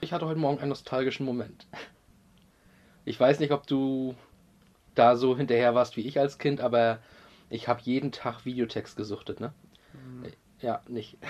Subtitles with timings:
[0.00, 1.66] Ich hatte heute Morgen einen nostalgischen Moment.
[3.04, 4.14] Ich weiß nicht, ob du
[4.94, 6.98] da so hinterher warst wie ich als Kind, aber
[7.48, 9.52] ich habe jeden Tag Videotext gesuchtet, ne?
[9.92, 10.30] Hm.
[10.60, 11.18] Ja, nicht.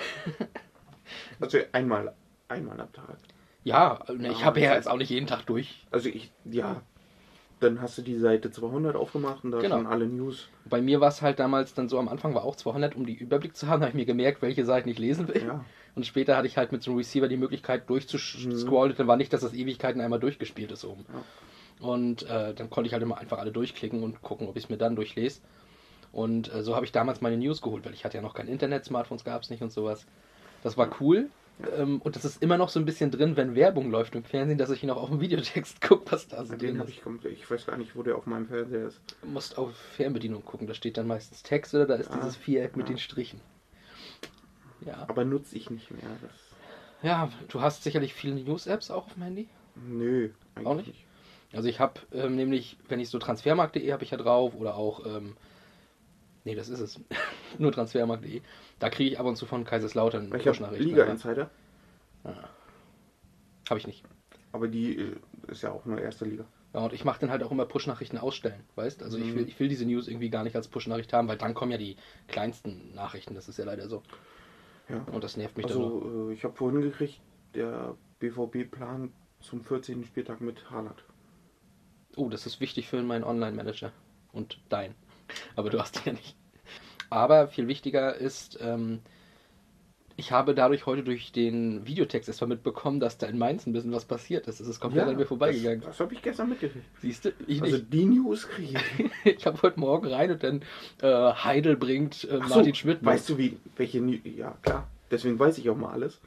[1.41, 2.15] Also einmal,
[2.49, 3.17] einmal am Tag.
[3.65, 5.87] Ja, ne, ich Ja, habe ja jetzt auch nicht jeden Tag durch.
[5.91, 6.83] Also ich, ja.
[7.59, 9.77] Dann hast du die Seite 200 aufgemacht und da Genau.
[9.79, 10.49] schon alle News.
[10.67, 13.15] Bei mir war es halt damals dann so, am Anfang war auch 200, um die
[13.15, 15.43] Überblick zu haben, habe ich mir gemerkt, welche Seiten ich lesen will.
[15.43, 15.65] Ja.
[15.95, 18.95] Und später hatte ich halt mit so einem Receiver die Möglichkeit durchzuscrollen.
[18.97, 21.05] Dann war nicht, dass das Ewigkeiten einmal durchgespielt ist oben.
[21.81, 24.71] Und äh, dann konnte ich halt immer einfach alle durchklicken und gucken, ob ich es
[24.71, 25.41] mir dann durchlese.
[26.13, 28.49] Und äh, so habe ich damals meine News geholt, weil ich hatte ja noch kein
[28.49, 30.07] Internet, Smartphones gab es nicht und sowas.
[30.63, 31.31] Das war cool.
[31.77, 34.59] Ähm, und das ist immer noch so ein bisschen drin, wenn Werbung läuft im Fernsehen,
[34.59, 36.97] dass ich noch auf dem Videotext gucke, was da so Den drin habe ist.
[36.97, 37.35] ich komplett.
[37.35, 39.01] Ich weiß gar nicht, wo der auf meinem Fernseher ist.
[39.23, 42.37] Du musst auf Fernbedienung gucken, da steht dann meistens Text oder da ist Ah, dieses
[42.37, 42.95] Viereck mit ja.
[42.95, 43.41] den Strichen.
[44.87, 45.05] Ja.
[45.09, 46.03] Aber nutze ich nicht mehr.
[46.23, 46.33] Das,
[47.03, 49.49] ja, du hast sicherlich viele News-Apps auch auf dem Handy.
[49.75, 51.05] nö, eigentlich Auch nicht?
[51.53, 55.05] Also ich habe ähm, nämlich, wenn ich so transfermarkt.de habe ich ja drauf oder auch,
[55.05, 55.37] ähm,
[56.45, 57.01] nee, das ist es,
[57.59, 58.41] nur transfermarkt.de.
[58.79, 60.85] Da kriege ich ab und zu von Kaiserslautern Ich Push-Nachrichten.
[60.85, 61.51] Liga Insider,
[63.69, 64.05] Habe ich nicht.
[64.53, 65.17] aber die äh,
[65.49, 66.45] ist ja auch nur erste Liga.
[66.73, 69.03] Ja, und ich mache dann halt auch immer Push-Nachrichten ausstellen, weißt?
[69.03, 69.35] Also ich, Mhm.
[69.37, 71.79] will, ich will diese News irgendwie gar nicht als Push-Nachricht haben, weil dann kommen ja
[71.79, 71.97] die
[72.29, 74.03] kleinsten Nachrichten, das ist ja leider so.
[74.91, 75.05] Ja.
[75.13, 76.03] Und das nervt mich dann noch.
[76.03, 77.21] Also äh, ich habe vorhin gekriegt,
[77.55, 80.05] der BVB plant zum 14.
[80.05, 81.05] Spieltag mit Haaland.
[82.17, 83.93] Oh, das ist wichtig für meinen Online-Manager
[84.33, 84.95] und dein.
[85.57, 86.37] Aber du hast ihn ja nicht.
[87.09, 89.01] Aber viel wichtiger ist, ähm,
[90.21, 93.91] ich habe dadurch heute durch den Videotext erstmal mitbekommen, dass da in Mainz ein bisschen
[93.91, 94.61] was passiert ist.
[94.61, 95.81] Es ist komplett an mir vorbeigegangen.
[95.81, 96.85] Das, das habe ich gestern mitgekriegt.
[97.01, 97.33] Siehst du?
[97.47, 99.11] Ich Also die News kriege ich.
[99.41, 100.63] Ich habe heute Morgen rein und dann
[101.01, 103.01] äh, Heidel bringt äh, Ach so, Martin Schmidt.
[103.01, 103.07] mit.
[103.07, 104.21] Weißt du, wie, welche News?
[104.25, 104.87] Ja, klar.
[105.11, 106.21] Deswegen weiß ich auch mal alles.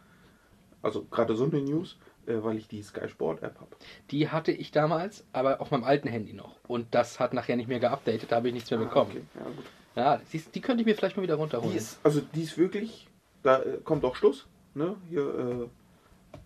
[0.81, 3.75] Also gerade so eine News, äh, weil ich die Sky Sport App habe.
[4.09, 6.55] Die hatte ich damals, aber auf meinem alten Handy noch.
[6.67, 9.11] Und das hat nachher nicht mehr geupdatet, da habe ich nichts mehr bekommen.
[9.11, 9.21] okay.
[9.35, 9.65] ja, gut.
[9.95, 11.71] Ja, siehst, die könnte ich mir vielleicht mal wieder runterholen.
[11.71, 13.07] Die ist, also die ist wirklich,
[13.43, 14.47] da äh, kommt auch Schluss.
[14.73, 14.95] Ne?
[15.09, 15.69] Hier äh,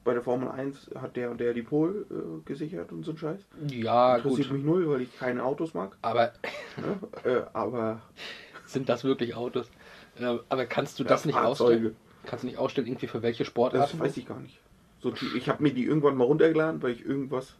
[0.03, 3.17] bei der Formel 1 hat der und der die Pole äh, gesichert und so ein
[3.17, 3.39] Scheiß.
[3.69, 4.57] ja, Interessiert gut.
[4.57, 5.97] mich null, weil ich keine Autos mag.
[6.01, 6.33] Aber
[6.77, 6.99] Ne?
[7.23, 8.01] Äh, aber
[8.65, 9.69] sind das wirklich Autos?
[10.19, 11.95] Äh, aber kannst du das nicht Fahrzeuge, ausstellen?
[12.25, 13.97] Kannst du nicht ausstellen, irgendwie für welche Sportarten?
[13.97, 14.59] Das weiß ich gar nicht.
[14.99, 17.55] So, die, ich habe mir die irgendwann mal runtergeladen, weil ich irgendwas.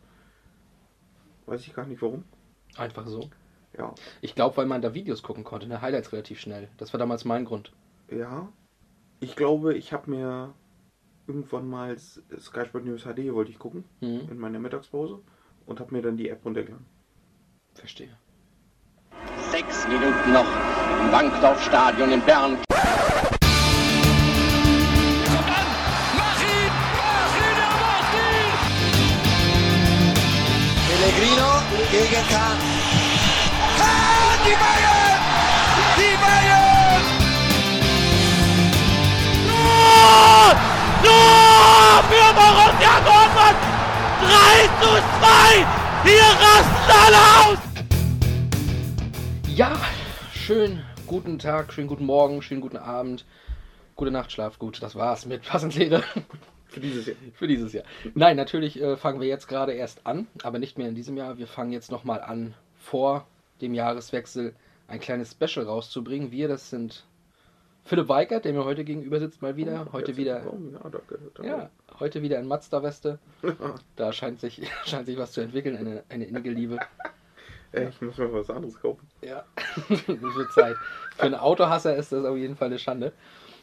[1.46, 2.24] Weiß ich gar nicht warum.
[2.76, 3.30] Einfach so.
[3.78, 3.94] Ja.
[4.22, 5.82] Ich glaube, weil man da Videos gucken konnte, ne?
[5.82, 6.68] Highlights relativ schnell.
[6.78, 7.72] Das war damals mein Grund.
[8.10, 8.50] Ja.
[9.20, 10.54] Ich glaube, ich habe mir
[11.28, 14.28] irgendwann mal Sky Sport News HD wollte ich gucken Mhm.
[14.32, 15.20] in meiner Mittagspause
[15.66, 16.86] und habe mir dann die App runtergeladen.
[17.74, 18.16] Verstehe.
[19.52, 20.46] Sechs Minuten noch
[21.02, 22.58] im Bankdorfstadion in Bern.
[22.70, 22.78] Er!
[30.88, 31.50] Pellegrino
[31.92, 32.77] gegen Kahn.
[44.28, 44.34] 3
[44.82, 45.66] zu 2!
[46.04, 47.60] Hier rasten alle aus!
[49.56, 49.72] Ja,
[50.34, 53.24] schön guten Tag, schönen guten Morgen, schönen guten Abend.
[53.96, 54.84] Gute Nacht, schlaf gut.
[54.84, 56.04] Das war's mit Passenslehre
[56.68, 57.16] Für dieses Jahr.
[57.36, 57.86] für dieses Jahr.
[58.16, 61.38] Nein, natürlich äh, fangen wir jetzt gerade erst an, aber nicht mehr in diesem Jahr.
[61.38, 63.26] Wir fangen jetzt nochmal an, vor
[63.62, 64.54] dem Jahreswechsel
[64.90, 66.32] ein kleines Special rauszubringen.
[66.32, 67.06] Wir, das sind
[67.88, 69.88] Philipp Weigert, der mir heute gegenüber sitzt, mal wieder.
[69.94, 71.20] Heute wieder, Oh, ja, danke.
[71.36, 71.48] danke.
[71.50, 73.18] ja, heute wieder in Mazda-Weste.
[73.96, 76.78] Da scheint sich, scheint sich was zu entwickeln, eine, eine innige Liebe.
[77.72, 79.08] Äh, ich muss mir was anderes kaufen.
[79.22, 79.46] Ja,
[79.88, 80.76] wird Zeit.
[81.16, 83.14] Für einen Autohasser ist das auf jeden Fall eine Schande.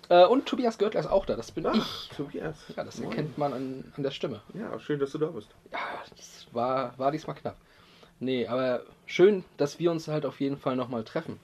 [0.09, 1.81] Äh, und Tobias Görtler ist auch da, das bin ich.
[1.83, 2.57] Ach, Tobias.
[2.77, 3.11] Ja, das Moin.
[3.11, 4.41] erkennt man an, an der Stimme.
[4.55, 5.49] Ja, schön, dass du da bist.
[5.71, 5.79] Ja,
[6.17, 7.57] das war, war diesmal knapp.
[8.21, 11.39] Nee, aber schön, dass wir uns halt auf jeden Fall nochmal treffen.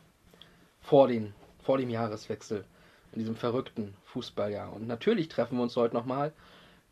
[0.82, 2.64] Vor, den, vor dem Jahreswechsel.
[3.12, 4.72] In diesem verrückten Fußballjahr.
[4.72, 6.32] Und natürlich treffen wir uns heute nochmal,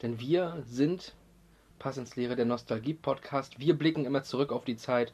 [0.02, 1.14] denn wir sind
[1.78, 3.60] Pass ins Lehre der Nostalgie-Podcast.
[3.60, 5.12] Wir blicken immer zurück auf die Zeit.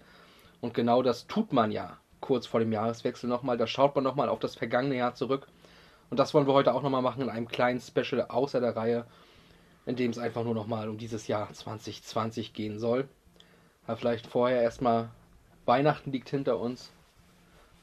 [0.62, 3.58] Und genau das tut man ja kurz vor dem Jahreswechsel nochmal.
[3.58, 5.46] Da schaut man nochmal auf das vergangene Jahr zurück.
[6.08, 9.04] Und das wollen wir heute auch nochmal machen in einem kleinen Special außer der Reihe,
[9.84, 13.08] in dem es einfach nur nochmal um dieses Jahr 2020 gehen soll.
[13.86, 15.10] Aber vielleicht vorher erstmal,
[15.66, 16.90] Weihnachten liegt hinter uns.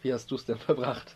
[0.01, 1.15] Wie hast du es denn verbracht?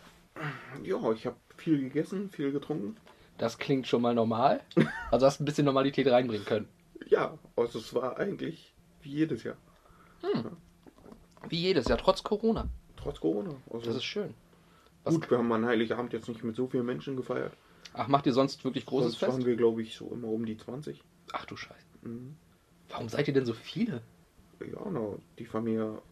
[0.82, 2.96] Ja, ich habe viel gegessen, viel getrunken.
[3.38, 4.60] Das klingt schon mal normal.
[5.10, 6.68] Also hast ein bisschen Normalität reinbringen können.
[7.06, 9.56] Ja, also es war eigentlich wie jedes Jahr.
[11.48, 12.68] Wie jedes Jahr, trotz Corona.
[12.96, 13.54] Trotz Corona.
[13.72, 14.34] Also Das ist schön.
[15.04, 17.52] Was, gut, wir haben an Heiligabend jetzt nicht mit so vielen Menschen gefeiert.
[17.94, 19.46] ach, macht ihr sonst wirklich großes Sonst waren Fest?
[19.46, 21.00] wir, glaube ich, so immer um die 20.
[21.32, 21.86] Ach du Scheiße.
[22.02, 22.34] Mhm.
[22.88, 24.02] Warum seid ihr denn so viele?
[24.60, 26.02] Ja, na, die Familie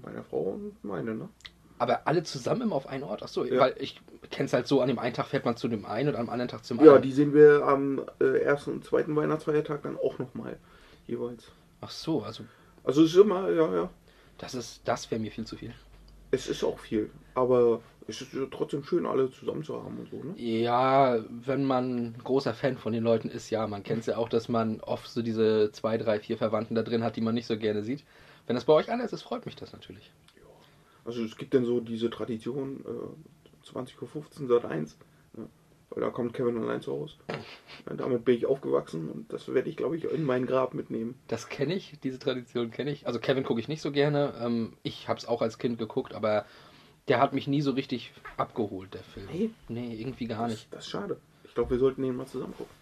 [0.00, 1.28] meiner Frau und meine, ne?
[1.82, 3.24] Aber alle zusammen immer auf einen Ort?
[3.24, 3.58] Achso, Ja.
[3.58, 4.00] weil ich
[4.30, 6.48] kenn's halt so, an dem einen Tag fährt man zu dem einen und am anderen
[6.48, 7.02] Tag zum Ja, anderen.
[7.02, 10.56] die sehen wir am äh, ersten und zweiten Weihnachtsfeiertag dann auch nochmal
[11.08, 11.44] jeweils.
[11.80, 12.44] Ach so, also
[12.84, 13.90] Also es ist immer, ja, ja.
[14.38, 15.74] das ist, das wäre mir viel zu viel.
[16.30, 20.08] Es ist auch viel, aber es ist ja trotzdem schön, alle zusammen zu haben und
[20.08, 20.34] so, ne?
[20.36, 24.28] Ja, wenn man großer Fan von den Leuten ist, ja, man kennt es ja auch,
[24.28, 27.46] dass man oft so diese zwei, drei, vier Verwandten da drin hat, die man nicht
[27.48, 28.04] so gerne sieht.
[28.46, 30.10] Wenn das bei euch anders ist, freut mich das natürlich.
[31.04, 34.96] Also es gibt dann so diese Tradition, äh, 20.15 Uhr Sat 1,
[35.36, 35.48] ne?
[35.90, 37.16] weil da kommt Kevin allein zu Hause.
[37.88, 41.16] Ja, damit bin ich aufgewachsen und das werde ich, glaube ich, in mein Grab mitnehmen.
[41.26, 43.06] Das kenne ich, diese Tradition kenne ich.
[43.08, 44.34] Also Kevin gucke ich nicht so gerne.
[44.40, 46.44] Ähm, ich habe es auch als Kind geguckt, aber
[47.08, 49.26] der hat mich nie so richtig abgeholt, der Film.
[49.32, 49.50] Nee?
[49.68, 50.68] Nee, irgendwie gar Das, nicht.
[50.72, 51.18] das ist schade.
[51.42, 52.72] Ich glaube, wir sollten den mal zusammen gucken.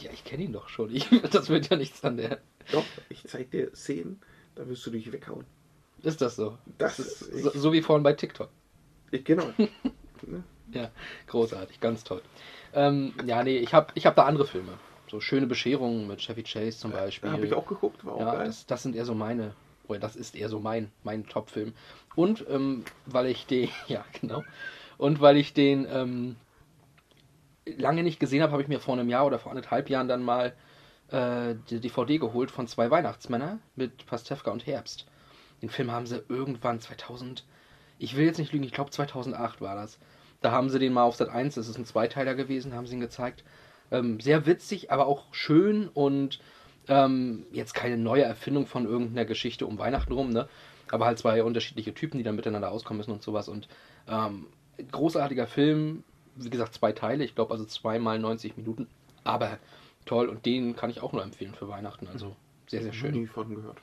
[0.00, 0.94] Ja, ich kenne ihn doch schon.
[0.94, 2.38] Ich, das wird ja nichts an der.
[2.70, 4.20] Doch, ich zeig dir Szenen,
[4.54, 5.44] da wirst du dich weghauen.
[6.02, 6.56] Ist das so?
[6.78, 8.48] Das ist ist- so, so wie vorhin bei TikTok.
[9.10, 9.44] Ich, genau.
[10.72, 10.90] Ja,
[11.28, 12.20] großartig, ganz toll.
[12.74, 14.72] Ähm, ja, nee, ich habe ich hab da andere Filme.
[15.10, 17.30] So schöne Bescherungen mit Chevy Chase zum Beispiel.
[17.30, 18.46] Habe ich auch geguckt, war auch Ja, geil.
[18.46, 19.54] das, das sind eher so meine,
[19.86, 21.72] oder das ist eher so mein, mein Top-Film.
[22.16, 24.44] Und ähm, weil ich den, ja genau,
[24.98, 26.36] und weil ich den ähm,
[27.64, 30.22] lange nicht gesehen habe, habe ich mir vor einem Jahr oder vor anderthalb Jahren dann
[30.22, 30.52] mal
[31.10, 35.06] äh, die DVD geholt von zwei Weihnachtsmänner mit Pastewka und Herbst.
[35.62, 37.44] Den Film haben sie irgendwann 2000,
[37.98, 39.98] ich will jetzt nicht lügen, ich glaube 2008 war das.
[40.40, 42.94] Da haben sie den mal auf Sat 1, das ist ein Zweiteiler gewesen, haben sie
[42.94, 43.42] ihn gezeigt.
[43.90, 46.40] Ähm, sehr witzig, aber auch schön und
[46.88, 50.48] ähm, jetzt keine neue Erfindung von irgendeiner Geschichte um Weihnachten rum, ne?
[50.90, 53.48] Aber halt zwei unterschiedliche Typen, die dann miteinander auskommen müssen und sowas.
[53.48, 53.68] Und
[54.08, 54.46] ähm,
[54.90, 56.02] großartiger Film,
[56.36, 58.86] wie gesagt, zwei Teile, ich glaube also zweimal 90 Minuten.
[59.24, 59.58] Aber
[60.06, 62.08] toll und den kann ich auch nur empfehlen für Weihnachten.
[62.08, 62.34] Also
[62.66, 63.12] sehr, sehr schön.
[63.12, 63.78] Nie von gehört.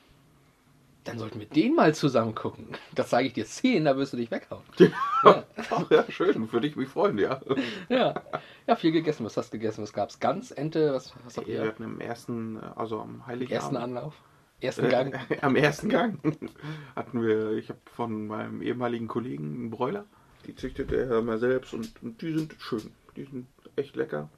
[1.06, 2.68] Dann sollten wir den mal zusammen gucken.
[2.94, 4.62] Das zeige ich dir Szenen, da wirst du dich weghauen.
[4.78, 7.40] ja, Ach ja, schön, würde ich mich freuen, ja.
[7.88, 8.22] ja.
[8.66, 9.24] ja, viel gegessen.
[9.24, 9.82] Was hast du gegessen?
[9.82, 10.18] Was gab's?
[10.18, 10.92] Gans, Ente?
[10.92, 11.68] Was, was habt Wir ihr?
[11.68, 13.62] hatten im ersten, äh, also am Heiligabend.
[13.62, 14.14] Ersten Anlauf?
[14.60, 15.12] Ersten Gang?
[15.28, 16.18] Äh, am ersten Gang
[16.96, 20.06] hatten wir, ich habe von meinem ehemaligen Kollegen einen Bräuler.
[20.46, 22.92] Die züchtet er mal selbst und, und die sind schön.
[23.16, 24.28] Die sind echt lecker.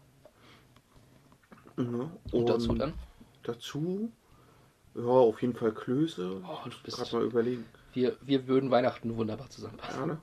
[1.76, 2.94] Ja, Und dazu dann?
[3.42, 4.10] Dazu,
[4.98, 6.42] ja, auf jeden Fall Klöße.
[6.44, 7.64] Oh, du bist- Gerade mal überlegen.
[7.94, 10.00] Wir, wir würden Weihnachten wunderbar zusammenpassen.
[10.00, 10.18] Ja, ne?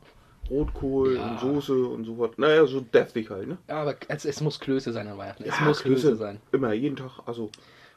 [0.49, 1.31] Rotkohl Ja.
[1.31, 2.31] und Soße und sowas.
[2.37, 3.57] Naja, so deftig halt, ne?
[3.67, 5.43] Ja, aber es, es muss Klöße sein an Weihnachten.
[5.43, 6.39] Es Ja, muss Klöße sein.
[6.51, 7.19] Immer, jeden Tag.
[7.25, 7.49] Also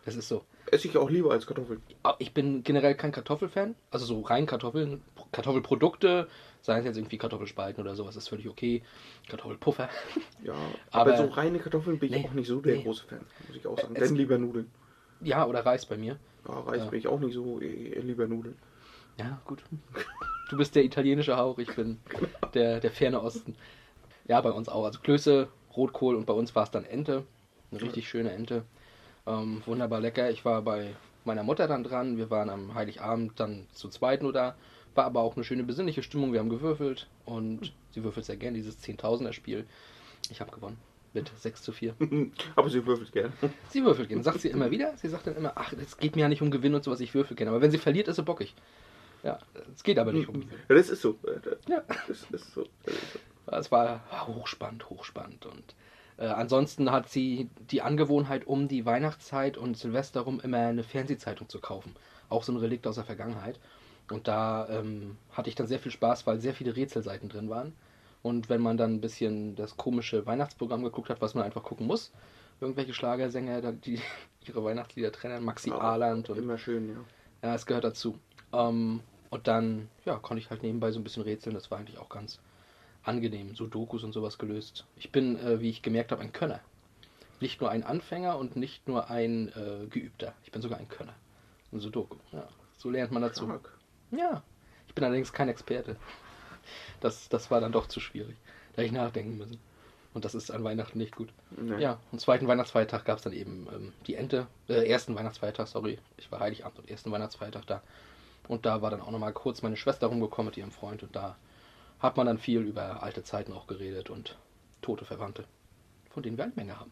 [0.07, 0.45] Das ist so.
[0.71, 1.83] esse ich auch lieber als Kartoffeln.
[2.05, 3.75] Ah, Ich bin generell kein Kartoffelfan.
[3.91, 5.03] Also so rein Kartoffeln,
[5.33, 6.29] Kartoffelprodukte,
[6.63, 8.83] seien es jetzt irgendwie Kartoffelspalten oder sowas, ist völlig okay.
[9.29, 9.89] Kartoffelpuffer.
[10.43, 10.55] Ja,
[10.91, 12.83] aber, Aber- so reine Kartoffeln bin ich Nee, auch nicht so der nee.
[12.83, 13.95] große Fan, muss ich auch sagen.
[13.95, 14.71] Es- Denn lieber Nudeln.
[15.21, 16.17] Ja, oder Reis bei mir.
[16.49, 16.91] Ja, Reis Ja.
[16.91, 18.57] bin ich auch nicht so, eh, lieber Nudeln.
[19.19, 19.63] Ja, gut.
[20.49, 22.01] Du bist der italienische Hauch, ich bin
[22.55, 23.55] der, der ferne Osten.
[24.27, 24.85] Ja, bei uns auch.
[24.85, 27.25] Also Klöße, Rotkohl und bei uns war es dann Ente.
[27.71, 28.65] Eine richtig schöne Ente.
[29.27, 30.31] Ähm, wunderbar lecker.
[30.31, 32.17] Ich war bei meiner Mutter dann dran.
[32.17, 34.57] Wir waren am Heiligabend dann zu zweit nur da.
[34.95, 36.33] War aber auch eine schöne besinnliche Stimmung.
[36.33, 39.67] Wir haben gewürfelt und sie würfelt sehr gern dieses 10.000er Spiel.
[40.31, 40.79] Ich habe gewonnen.
[41.15, 41.95] Mit 6 zu 4.
[42.57, 43.33] aber sie würfelt gerne.
[43.71, 44.23] Sie würfelt gern.
[44.23, 44.93] Sagt sie immer wieder.
[44.97, 47.15] Sie sagt dann immer, ach, es geht mir ja nicht um Gewinn und sowas, ich
[47.15, 47.51] würfel gerne.
[47.51, 48.55] Aber wenn sie verliert, ist sie bockig.
[49.23, 49.39] Ja,
[49.75, 50.59] es geht aber nicht um Gewinn.
[50.69, 51.19] Ja, das ist so.
[51.69, 51.83] Ja.
[52.07, 52.67] Das ist so.
[52.85, 53.19] Das ist so.
[53.51, 55.47] Es war hochspannend, hochspannend.
[55.47, 55.75] Und
[56.19, 61.49] äh, ansonsten hat sie die Angewohnheit, um die Weihnachtszeit und Silvester rum immer eine Fernsehzeitung
[61.49, 61.95] zu kaufen.
[62.29, 63.59] Auch so ein Relikt aus der Vergangenheit.
[64.11, 67.73] Und da ähm, hatte ich dann sehr viel Spaß, weil sehr viele Rätselseiten drin waren.
[68.23, 71.87] Und wenn man dann ein bisschen das komische Weihnachtsprogramm geguckt hat, was man einfach gucken
[71.87, 72.13] muss,
[72.61, 74.01] irgendwelche Schlagersänger, die
[74.47, 77.49] ihre Weihnachtslieder trennen, Maxi Ja, Ahland und Immer schön, ja.
[77.49, 78.19] ja, es gehört dazu.
[78.53, 81.55] Ähm, und dann, ja, konnte ich halt nebenbei so ein bisschen rätseln.
[81.55, 82.41] Das war eigentlich auch ganz
[83.03, 83.55] angenehm.
[83.55, 84.87] So Dokus und sowas gelöst.
[84.97, 86.61] Ich bin, äh, wie ich gemerkt habe, ein Könner.
[87.41, 90.35] Nicht nur ein Anfänger und nicht nur ein äh, Geübter.
[90.45, 91.15] Ich bin sogar ein Könner.
[91.73, 92.17] Ein Sudoku.
[92.33, 92.49] Ja,
[92.79, 93.45] so lernt man dazu.
[93.45, 93.79] Stark.
[94.11, 94.43] Ja.
[94.89, 95.97] Ich bin allerdings kein Experte.
[97.01, 98.37] Das, das war dann doch zu schwierig.
[98.73, 99.59] Da hätte ich nachdenken müssen.
[100.15, 101.29] Und das ist an Weihnachten nicht gut.
[101.57, 101.81] Nee.
[101.81, 104.47] Ja, und zweiten Weihnachtsfeiertag gab es dann eben ähm, die Ente.
[104.69, 105.99] Äh, ersten Weihnachtsfeiertag, sorry.
[106.17, 107.83] Ich war Heiligabend und ersten Weihnachtsfeiertag da.
[108.49, 111.03] Und da war dann auch nochmal kurz meine Schwester rumgekommen mit ihrem Freund.
[111.03, 111.37] Und da
[112.01, 114.37] hat man dann viel über alte Zeiten auch geredet und
[114.81, 115.45] tote Verwandte,
[116.11, 116.91] von denen wir eine Menge haben.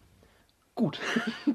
[0.75, 1.01] Gut.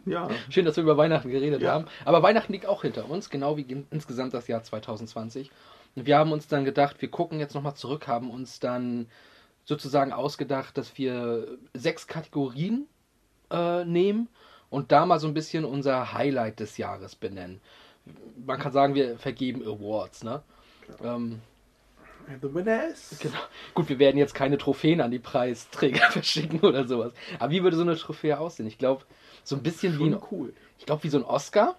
[0.07, 0.29] Ja.
[0.49, 1.73] Schön, dass wir über Weihnachten geredet Ja.
[1.73, 1.85] haben.
[2.05, 5.51] Aber Weihnachten liegt auch hinter uns, genau wie in- insgesamt das Jahr 2020.
[5.95, 9.07] Wir haben uns dann gedacht, wir gucken jetzt nochmal zurück, haben uns dann
[9.65, 12.87] sozusagen ausgedacht, dass wir sechs Kategorien
[13.51, 14.29] äh, nehmen
[14.69, 17.61] und da mal so ein bisschen unser Highlight des Jahres benennen.
[18.45, 20.41] Man kann sagen, wir vergeben Awards, ne?
[21.03, 21.39] Ähm,
[22.41, 23.17] The winners.
[23.19, 23.39] genau.
[23.73, 27.13] Gut, wir werden jetzt keine Trophäen an die Preisträger verschicken oder sowas.
[27.39, 28.67] Aber wie würde so eine Trophäe aussehen?
[28.67, 29.03] Ich glaube,
[29.43, 30.53] so ein bisschen wie ein, Schon cool.
[30.79, 31.75] ich glaube, wie so ein Oscar.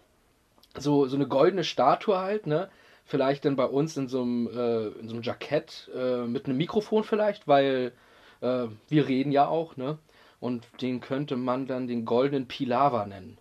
[0.77, 2.71] So, so eine goldene Statue halt, ne?
[3.13, 6.57] Vielleicht dann bei uns in so einem, äh, in so einem Jackett äh, mit einem
[6.57, 7.93] Mikrofon vielleicht, weil
[8.41, 9.99] äh, wir reden ja auch, ne?
[10.41, 13.37] Und den könnte man dann den goldenen Pilava nennen.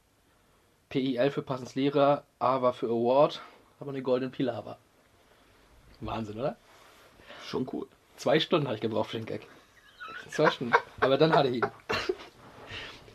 [0.90, 3.42] PIL für Passenslehrer, A war für Award,
[3.80, 4.78] aber den goldenen Pilava.
[6.02, 6.58] Wahnsinn, oder?
[7.46, 7.88] Schon cool.
[8.18, 9.48] Zwei Stunden habe ich gebraucht für den Gag.
[10.28, 10.74] Zwei Stunden.
[11.00, 11.72] Aber dann hatte ich ihn.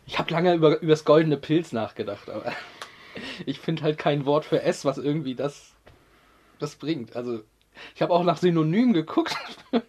[0.07, 2.51] Ich habe lange über, über das goldene Pilz nachgedacht, aber
[3.45, 5.76] ich finde halt kein Wort für S, was irgendwie das,
[6.59, 7.15] das bringt.
[7.15, 7.43] Also,
[7.95, 9.35] ich habe auch nach Synonymen geguckt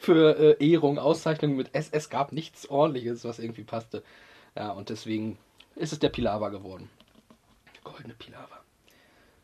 [0.00, 1.88] für äh, Ehrung, Auszeichnungen mit S.
[1.90, 4.02] Es gab nichts ordentliches, was irgendwie passte.
[4.56, 5.38] Ja, und deswegen
[5.74, 6.88] ist es der Pilava geworden.
[7.82, 8.62] Goldene Pilava.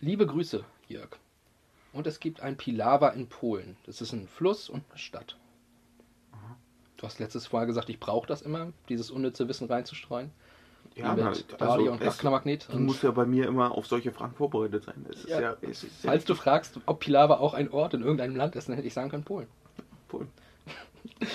[0.00, 1.18] Liebe Grüße, Jörg.
[1.92, 3.76] Und es gibt ein Pilawa in Polen.
[3.84, 5.36] Das ist ein Fluss und eine Stadt.
[6.96, 10.30] Du hast letztes Mal gesagt, ich brauche das immer, dieses unnütze Wissen reinzustreuen.
[11.00, 12.68] Ja, mit na, Radio und es- Magnet.
[12.70, 15.06] Du Und musst ja bei mir immer auf solche Fragen vorbereitet sein.
[15.26, 15.40] Ja.
[15.40, 15.56] ja,
[16.02, 18.94] falls du fragst, ob Pilawa auch ein Ort in irgendeinem Land ist, dann hätte ich
[18.94, 19.48] sagen können Polen.
[20.08, 20.28] Polen.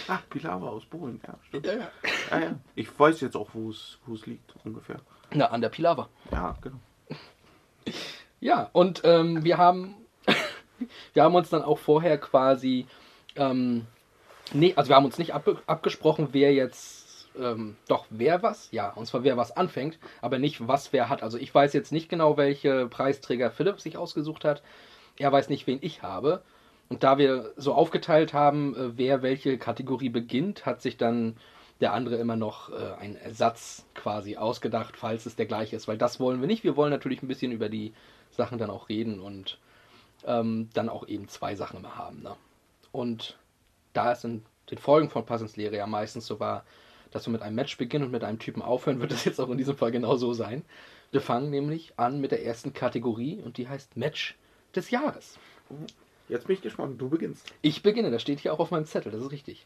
[0.07, 1.65] Ach, Pilawa aus Polen, ja, stimmt.
[1.65, 1.87] Ja, ja.
[2.31, 2.55] Ja, ja.
[2.75, 4.97] Ich weiß jetzt auch, wo es wo es liegt, ungefähr.
[5.33, 6.09] Na, an der Pilawa.
[6.31, 6.77] Ja, genau.
[8.41, 9.95] Ja, und ähm, wir haben
[11.13, 12.85] wir haben uns dann auch vorher quasi
[13.35, 13.85] ähm,
[14.53, 16.94] nee, also wir haben uns nicht ab, abgesprochen, wer jetzt
[17.39, 21.23] ähm, doch wer was, ja, und zwar wer was anfängt, aber nicht was wer hat.
[21.23, 24.61] Also ich weiß jetzt nicht genau, welche Preisträger Philipp sich ausgesucht hat.
[25.17, 26.41] Er weiß nicht, wen ich habe.
[26.89, 31.37] Und da wir so aufgeteilt haben, äh, wer welche Kategorie beginnt, hat sich dann
[31.81, 35.87] der andere immer noch äh, einen Ersatz quasi ausgedacht, falls es der gleiche ist.
[35.87, 36.63] Weil das wollen wir nicht.
[36.63, 37.93] Wir wollen natürlich ein bisschen über die
[38.31, 39.59] Sachen dann auch reden und
[40.25, 42.21] ähm, dann auch eben zwei Sachen immer haben.
[42.21, 42.35] Ne?
[42.91, 43.37] Und
[43.93, 46.63] da es in den Folgen von Passenslehre ja meistens so war,
[47.15, 49.49] dass wir mit einem Match beginnen und mit einem Typen aufhören, wird das jetzt auch
[49.49, 50.63] in diesem Fall genau so sein.
[51.11, 54.35] Wir fangen nämlich an mit der ersten Kategorie und die heißt Match
[54.75, 55.39] des Jahres.
[56.27, 56.99] Jetzt bin ich gespannt.
[56.99, 57.53] Du beginnst.
[57.61, 59.65] Ich beginne, das steht hier auch auf meinem Zettel, das ist richtig.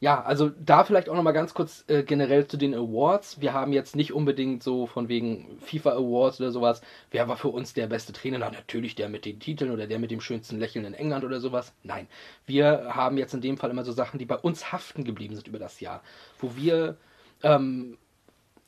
[0.00, 3.40] Ja, also da vielleicht auch nochmal ganz kurz äh, generell zu den Awards.
[3.40, 6.82] Wir haben jetzt nicht unbedingt so von wegen FIFA Awards oder sowas.
[7.10, 8.38] Wer war für uns der beste Trainer?
[8.38, 11.40] Na, natürlich der mit den Titeln oder der mit dem schönsten Lächeln in England oder
[11.40, 11.72] sowas.
[11.82, 12.06] Nein,
[12.46, 15.48] wir haben jetzt in dem Fall immer so Sachen, die bei uns haften geblieben sind
[15.48, 16.00] über das Jahr.
[16.38, 16.96] Wo wir,
[17.42, 17.98] ähm,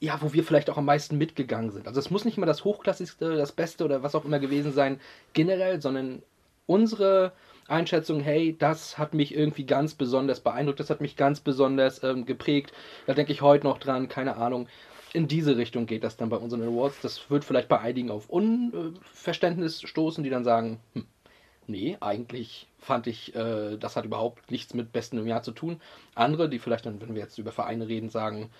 [0.01, 1.87] ja, wo wir vielleicht auch am meisten mitgegangen sind.
[1.87, 5.01] Also es muss nicht immer das Hochklassigste, das Beste oder was auch immer gewesen sein,
[5.33, 6.23] generell, sondern
[6.67, 7.33] unsere
[7.71, 12.27] Einschätzung, hey, das hat mich irgendwie ganz besonders beeindruckt, das hat mich ganz besonders ähm,
[12.27, 12.73] geprägt.
[13.07, 14.69] Da denke ich heute noch dran, keine Ahnung.
[15.13, 17.01] In diese Richtung geht das dann bei unseren Awards.
[17.03, 21.05] Das wird vielleicht bei einigen auf Unverständnis stoßen, die dann sagen, hm,
[21.67, 25.81] nee, eigentlich fand ich, äh, das hat überhaupt nichts mit Besten im Jahr zu tun.
[26.15, 28.51] Andere, die vielleicht dann, wenn wir jetzt über Vereine reden, sagen,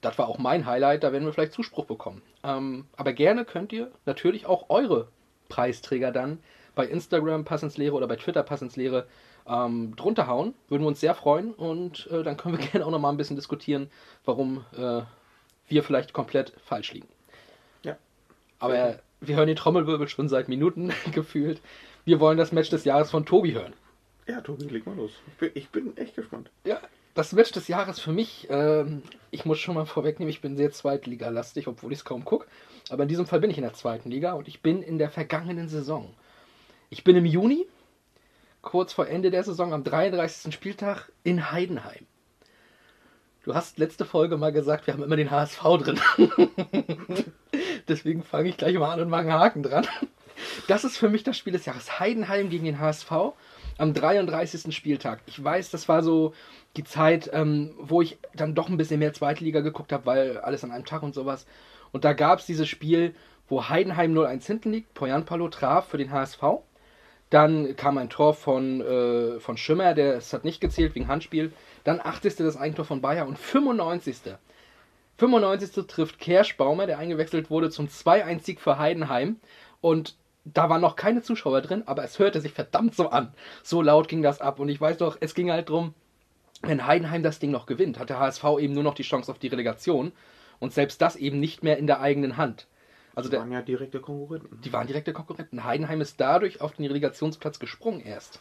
[0.00, 2.22] das war auch mein Highlight, da werden wir vielleicht Zuspruch bekommen.
[2.44, 5.08] Ähm, aber gerne könnt ihr natürlich auch eure
[5.48, 6.38] Preisträger dann
[6.78, 9.08] bei Instagram Passenslehre oder bei Twitter Passenslehre
[9.48, 10.54] ähm, drunter hauen.
[10.68, 13.34] Würden wir uns sehr freuen und äh, dann können wir gerne auch nochmal ein bisschen
[13.34, 13.90] diskutieren,
[14.24, 15.02] warum äh,
[15.66, 17.08] wir vielleicht komplett falsch liegen.
[17.82, 17.96] Ja.
[18.60, 21.60] Aber wir hören den Trommelwirbel schon seit Minuten gefühlt.
[22.04, 23.72] Wir wollen das Match des Jahres von Tobi hören.
[24.28, 25.10] Ja, Tobi, leg mal los.
[25.26, 26.48] Ich bin, ich bin echt gespannt.
[26.64, 26.78] Ja,
[27.14, 30.70] das Match des Jahres für mich, ähm, ich muss schon mal vorwegnehmen, ich bin sehr
[30.70, 32.46] Zweitliga-lastig, obwohl ich es kaum gucke.
[32.88, 35.10] Aber in diesem Fall bin ich in der zweiten Liga und ich bin in der
[35.10, 36.14] vergangenen Saison.
[36.90, 37.66] Ich bin im Juni,
[38.62, 40.54] kurz vor Ende der Saison, am 33.
[40.54, 42.06] Spieltag in Heidenheim.
[43.42, 46.00] Du hast letzte Folge mal gesagt, wir haben immer den HSV drin.
[47.88, 49.86] Deswegen fange ich gleich mal an und mache einen Haken dran.
[50.66, 52.00] Das ist für mich das Spiel des Jahres.
[52.00, 53.10] Heidenheim gegen den HSV
[53.76, 54.74] am 33.
[54.74, 55.20] Spieltag.
[55.26, 56.32] Ich weiß, das war so
[56.76, 60.64] die Zeit, ähm, wo ich dann doch ein bisschen mehr Zweitliga geguckt habe, weil alles
[60.64, 61.46] an einem Tag und sowas.
[61.92, 63.14] Und da gab es dieses Spiel,
[63.46, 64.94] wo Heidenheim 0-1 hinten liegt.
[64.94, 66.42] Poyanpalo traf für den HSV.
[67.30, 71.52] Dann kam ein Tor von, äh, von Schimmer, der es hat nicht gezählt wegen Handspiel.
[71.84, 72.36] Dann 80.
[72.36, 74.36] das Eigentor von Bayer und 95.
[75.18, 75.86] 95.
[75.86, 79.36] trifft Kerschbaumer, der eingewechselt wurde zum 2-1-Sieg für Heidenheim.
[79.80, 83.34] Und da waren noch keine Zuschauer drin, aber es hörte sich verdammt so an.
[83.62, 84.58] So laut ging das ab.
[84.60, 85.94] Und ich weiß doch, es ging halt drum,
[86.62, 89.38] wenn Heidenheim das Ding noch gewinnt, hat der HSV eben nur noch die Chance auf
[89.38, 90.12] die Relegation.
[90.60, 92.66] Und selbst das eben nicht mehr in der eigenen Hand.
[93.18, 94.60] Also Das der, waren ja direkte Konkurrenten.
[94.62, 95.64] die waren direkte Konkurrenten.
[95.64, 98.40] Heidenheim ist dadurch auf den Relegationsplatz gesprungen erst.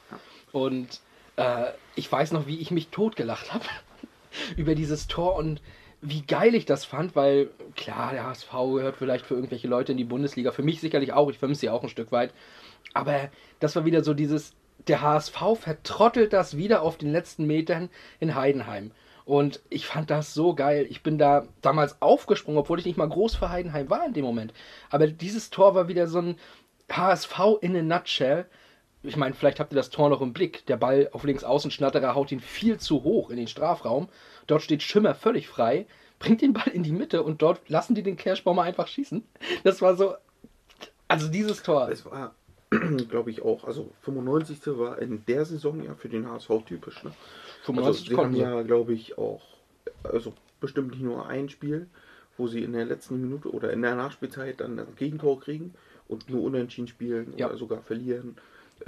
[0.51, 1.01] Und
[1.35, 3.65] äh, ich weiß noch, wie ich mich totgelacht habe
[4.55, 5.61] über dieses Tor und
[6.01, 9.97] wie geil ich das fand, weil klar, der HSV gehört vielleicht für irgendwelche Leute in
[9.97, 12.31] die Bundesliga, für mich sicherlich auch, ich vermisse sie auch ein Stück weit.
[12.93, 14.53] Aber das war wieder so dieses,
[14.87, 18.91] der HSV vertrottelt das wieder auf den letzten Metern in Heidenheim.
[19.27, 20.87] Und ich fand das so geil.
[20.89, 24.23] Ich bin da damals aufgesprungen, obwohl ich nicht mal groß für Heidenheim war in dem
[24.23, 24.53] Moment.
[24.89, 26.37] Aber dieses Tor war wieder so ein
[26.89, 28.45] HSV in a nutshell.
[29.03, 30.65] Ich meine, vielleicht habt ihr das Tor noch im Blick.
[30.67, 34.07] Der Ball auf links außen, Schnatterer haut ihn viel zu hoch in den Strafraum.
[34.47, 35.87] Dort steht Schimmer völlig frei,
[36.19, 39.25] bringt den Ball in die Mitte und dort lassen die den Kerschbaumer einfach schießen.
[39.65, 40.15] Das war so.
[41.09, 41.89] Also dieses Tor.
[41.91, 42.33] Es war,
[43.09, 44.59] glaube ich, auch, also 95.
[44.77, 47.03] war in der Saison ja für den HSV typisch.
[47.03, 47.11] Ne?
[47.63, 49.41] 95 also, haben ja, glaube ich, auch,
[50.03, 51.87] also bestimmt nicht nur ein Spiel,
[52.37, 55.73] wo sie in der letzten Minute oder in der Nachspielzeit dann ein Gegentor kriegen
[56.07, 57.47] und nur unentschieden spielen Ja.
[57.47, 58.37] oder sogar verlieren.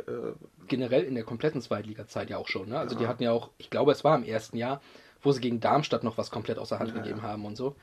[0.08, 0.34] Äh,
[0.68, 2.70] generell in der kompletten Zweitliga-Zeit ja auch schon.
[2.70, 2.78] Ne?
[2.78, 3.10] Also die Ja.
[3.10, 4.82] hatten ja auch, ich glaube, es war im ersten Jahr,
[5.22, 7.76] wo sie gegen Darmstadt noch was komplett außer Hand Ja, gegeben haben und so.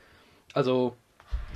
[0.53, 0.95] Also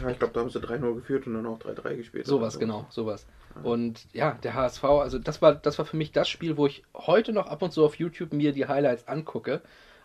[0.01, 2.25] ja, ich glaube, da haben sie 3-0 geführt und dann auch 3-3 gespielt.
[2.25, 2.59] sowas, oder so.
[2.59, 3.25] genau, sowas.
[3.63, 6.83] Und ja, der HSV, also das war, das war für mich das Spiel, wo ich
[6.95, 9.61] heute noch ab und zu auf YouTube mir die Highlights angucke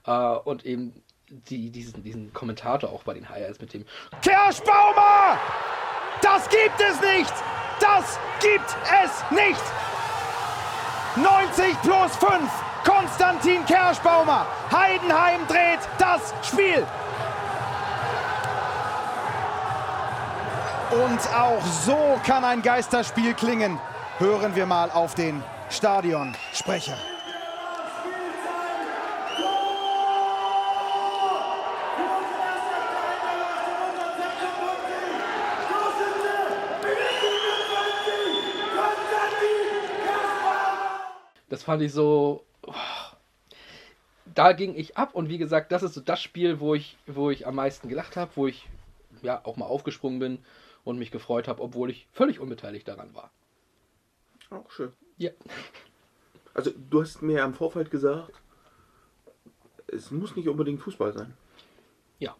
[0.06, 3.84] äh, und eben die, diesen, diesen Kommentator auch bei den Highlights mit dem
[4.22, 5.38] Kerschbaumer!
[6.22, 7.34] Das gibt es nicht!
[7.80, 9.62] Das gibt es nicht!
[11.16, 12.50] 90 plus 5.
[12.84, 14.46] Konstantin Kerschbaumer.
[14.70, 16.86] Heidenheim dreht das Spiel.
[20.90, 23.80] Und auch so kann ein Geisterspiel klingen.
[24.18, 26.96] Hören wir mal auf den Stadionsprecher.
[41.48, 42.44] Das fand ich so.
[44.24, 47.30] Da ging ich ab und wie gesagt, das ist so das Spiel, wo ich, wo
[47.30, 48.68] ich am meisten gelacht habe, wo ich
[49.22, 50.38] ja auch mal aufgesprungen bin
[50.86, 53.32] und mich gefreut habe, obwohl ich völlig unbeteiligt daran war.
[54.50, 54.92] Auch schön.
[55.18, 55.32] Ja.
[56.54, 58.40] Also, du hast mir am Vorfeld gesagt,
[59.88, 61.34] es muss nicht unbedingt Fußball sein.
[62.20, 62.36] Ja.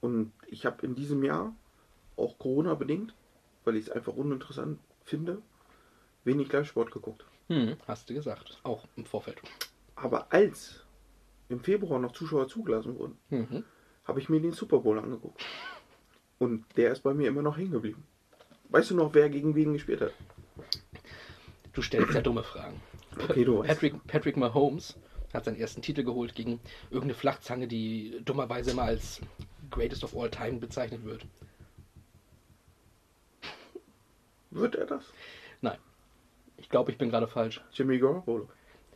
[0.00, 1.54] Und ich habe in diesem Jahr,
[2.16, 3.14] auch Corona bedingt,
[3.64, 5.40] weil ich es einfach uninteressant finde,
[6.24, 7.24] wenig Live-Sport geguckt.
[7.48, 8.60] Hm, hast du gesagt.
[8.62, 9.40] Auch im Vorfeld.
[9.94, 10.84] Aber als
[11.48, 13.64] im Februar noch Zuschauer zugelassen wurden, Mhm.
[14.04, 15.42] habe ich mir den Super Bowl angeguckt.
[16.38, 18.04] Und der ist bei mir immer noch hängen geblieben.
[18.68, 20.12] Weißt du noch, wer gegen wen gespielt hat?
[21.72, 22.80] Du stellst ja dumme Fragen.
[23.18, 23.68] Okay, du weißt.
[23.68, 24.96] Patrick, Patrick Mahomes
[25.32, 29.20] hat seinen ersten Titel geholt gegen irgendeine Flachzange, die dummerweise immer als
[29.70, 31.26] Greatest of All Time bezeichnet wird.
[34.50, 35.04] Wird er das?
[35.60, 35.78] Nein.
[36.56, 37.60] Ich glaube, ich bin gerade falsch.
[37.72, 38.48] Jimmy Garoppolo.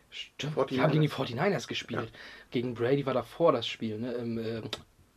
[0.08, 0.56] Stimmt.
[0.56, 0.66] 49ers.
[0.68, 2.10] Die haben gegen die 49ers gespielt.
[2.50, 4.12] Gegen Brady war davor das Spiel, ne?
[4.14, 4.62] Im äh,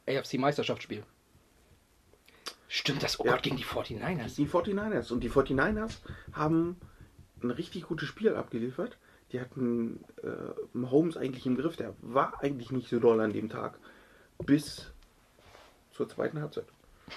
[0.08, 1.04] AFC-Meisterschaftsspiel.
[2.76, 3.34] Stimmt, das oh Ja.
[3.34, 4.36] Gott, gegen die 49ers.
[4.36, 5.14] Die 49ers.
[5.14, 6.00] Und die 49ers
[6.32, 6.78] haben
[7.44, 8.98] ein richtig gutes Spiel abgeliefert.
[9.32, 11.76] Die hatten äh, Mahomes eigentlich im Griff.
[11.76, 13.78] Der war eigentlich nicht so doll an dem Tag.
[14.44, 14.92] Bis
[15.92, 16.66] zur zweiten Halbzeit.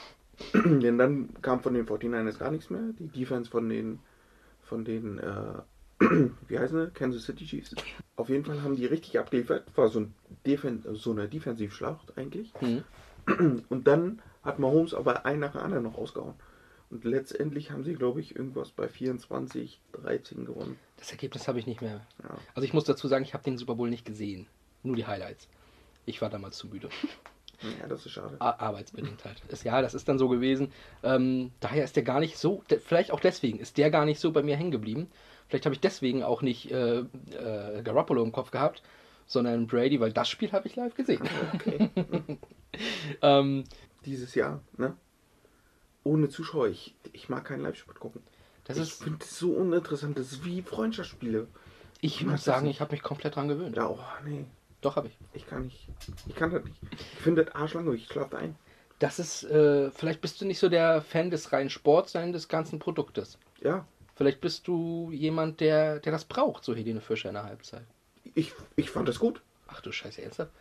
[0.52, 2.90] Denn dann kam von den 49ers gar nichts mehr.
[2.98, 4.00] Die Defense von den,
[4.62, 5.62] von den, äh,
[6.48, 6.90] wie heißen sie?
[6.90, 7.74] Kansas City Chiefs.
[8.16, 9.64] Auf jeden Fall haben die richtig abgeliefert.
[9.74, 10.14] War so, ein
[10.44, 12.52] Defen so eine Defensivschlacht eigentlich.
[12.60, 12.84] Mhm.
[13.70, 16.34] Und dann hat Mahomes aber einen nach dem anderen noch ausgehauen.
[16.88, 20.78] Und letztendlich haben sie, glaube ich, irgendwas bei 24, 13 gewonnen.
[20.98, 22.00] Das Ergebnis habe ich nicht mehr.
[22.22, 22.38] Ja.
[22.54, 24.46] Also ich muss dazu sagen, ich habe den Super Bowl nicht gesehen.
[24.84, 25.48] Nur die Highlights.
[26.04, 26.88] Ich war damals zu müde.
[27.80, 28.36] ja, das ist schade.
[28.40, 29.42] Ar- Arbeitsbedingt halt.
[29.48, 30.70] Ist, ja, das ist dann so gewesen.
[31.02, 34.30] Ähm, daher ist der gar nicht so, vielleicht auch deswegen, ist der gar nicht so
[34.30, 35.10] bei mir hängen geblieben.
[35.48, 38.82] Vielleicht habe ich deswegen auch nicht äh, äh, Garoppolo im Kopf gehabt,
[39.26, 41.22] sondern Brady, weil das Spiel habe ich live gesehen.
[41.54, 41.90] Okay.
[43.22, 43.64] ähm,
[44.06, 44.96] Dieses Jahr, ne?
[46.04, 46.68] Ohne Zuschauer.
[46.68, 48.22] Ich, ich mag keinen Live-Sport gucken.
[48.64, 50.16] das ich ist, finde es so uninteressant.
[50.16, 51.48] Das ist wie Freundschaftsspiele.
[52.00, 53.76] ich muss sagen, ich habe mich komplett dran gewöhnt.
[53.76, 54.44] Ja, oh, nee.
[54.80, 55.18] Doch, habe ich.
[55.32, 55.88] Ich kann nicht.
[56.28, 56.76] Ich kann das nicht.
[56.92, 58.02] Ich finde das arschlangweilig.
[58.02, 58.54] Ich schlafe ein.
[59.00, 62.48] Das ist, äh, vielleicht bist du nicht so der Fan des reinen Sports, sondern des
[62.48, 63.38] ganzen Produktes.
[63.60, 63.86] Ja.
[64.14, 67.84] Vielleicht bist du jemand, der, der das braucht, so Helene Fischer in der Halbzeit.
[68.34, 69.42] Ich, ich fand das gut.
[69.66, 70.52] Ach du Scheiße, ernsthaft?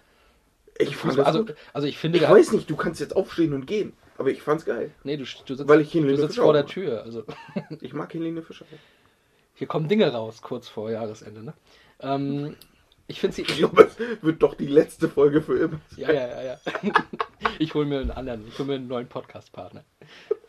[0.78, 1.56] Ich fand das Also, gut.
[1.74, 3.94] also ich finde Ich weiß nicht, du kannst jetzt aufstehen und gehen.
[4.18, 4.92] Aber ich fand's geil.
[5.04, 6.66] Nee, du, du sitzt, Weil ich Helene du sitzt Fischer vor der.
[6.66, 7.04] Tür.
[7.04, 7.24] Also
[7.82, 8.66] Ich mag Helene Fischer.
[9.54, 11.44] hier kommen Dinge raus, kurz vor Jahresende.
[11.44, 11.54] Ne?
[12.00, 12.56] Ähm,
[13.08, 13.42] ich finde sie.
[13.44, 15.80] Ich glaube, es wird doch die letzte Folge für immer.
[15.98, 16.60] Ja, ja, ja, ja.
[17.60, 19.84] Ich hole mir einen anderen, ich hole mir einen neuen Podcast-Partner.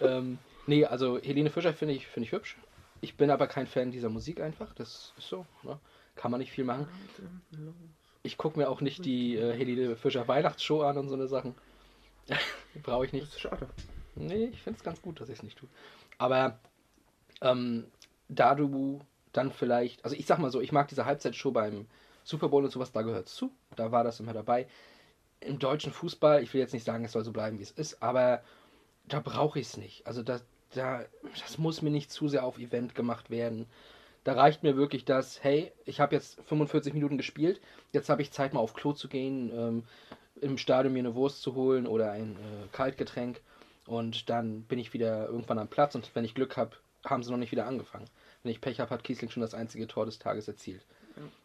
[0.00, 2.56] Ähm, nee, also Helene Fischer finde ich, finde ich hübsch.
[3.00, 4.72] Ich bin aber kein Fan dieser Musik einfach.
[4.74, 5.44] Das ist so.
[5.62, 5.78] Ne?
[6.16, 6.88] Kann man nicht viel machen.
[8.26, 11.54] Ich gucke mir auch nicht die äh, Helene Fischer Weihnachtsshow an und so eine Sachen.
[12.82, 13.32] Brauche ich Das nicht.
[13.32, 13.68] ist schade.
[14.16, 15.68] Nee, ich finde es ganz gut, dass ich es nicht tue.
[16.18, 16.58] Aber
[17.40, 17.86] ähm,
[18.28, 19.00] da du
[19.32, 21.86] dann vielleicht, also ich sag mal so, ich mag diese Halbzeitshow beim
[22.24, 23.52] Super Bowl und sowas, da gehört zu.
[23.76, 24.66] Da war das immer dabei.
[25.40, 28.02] Im deutschen Fußball, ich will jetzt nicht sagen, es soll so bleiben, wie es ist,
[28.02, 28.42] aber
[29.04, 30.06] da brauche ich es nicht.
[30.06, 30.40] Also da,
[30.74, 31.04] da,
[31.40, 33.66] das muss mir nicht zu sehr auf Event gemacht werden.
[34.26, 37.60] Da reicht mir wirklich das, hey, ich habe jetzt 45 Minuten gespielt,
[37.92, 39.84] jetzt habe ich Zeit mal auf Klo zu gehen, ähm,
[40.40, 43.40] im Stadion mir eine Wurst zu holen oder ein äh, Kaltgetränk
[43.86, 46.72] und dann bin ich wieder irgendwann am Platz und wenn ich Glück habe,
[47.04, 48.06] haben sie noch nicht wieder angefangen.
[48.42, 50.84] Wenn ich Pech habe, hat Kiesling schon das einzige Tor des Tages erzielt.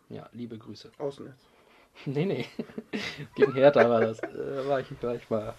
[0.09, 0.91] Ja, liebe Grüße.
[0.97, 1.35] Außennetz.
[2.05, 2.45] Nee, nee.
[3.35, 4.17] Gegen Hertha war das.
[4.23, 5.53] Äh, war, ich, war ich mal.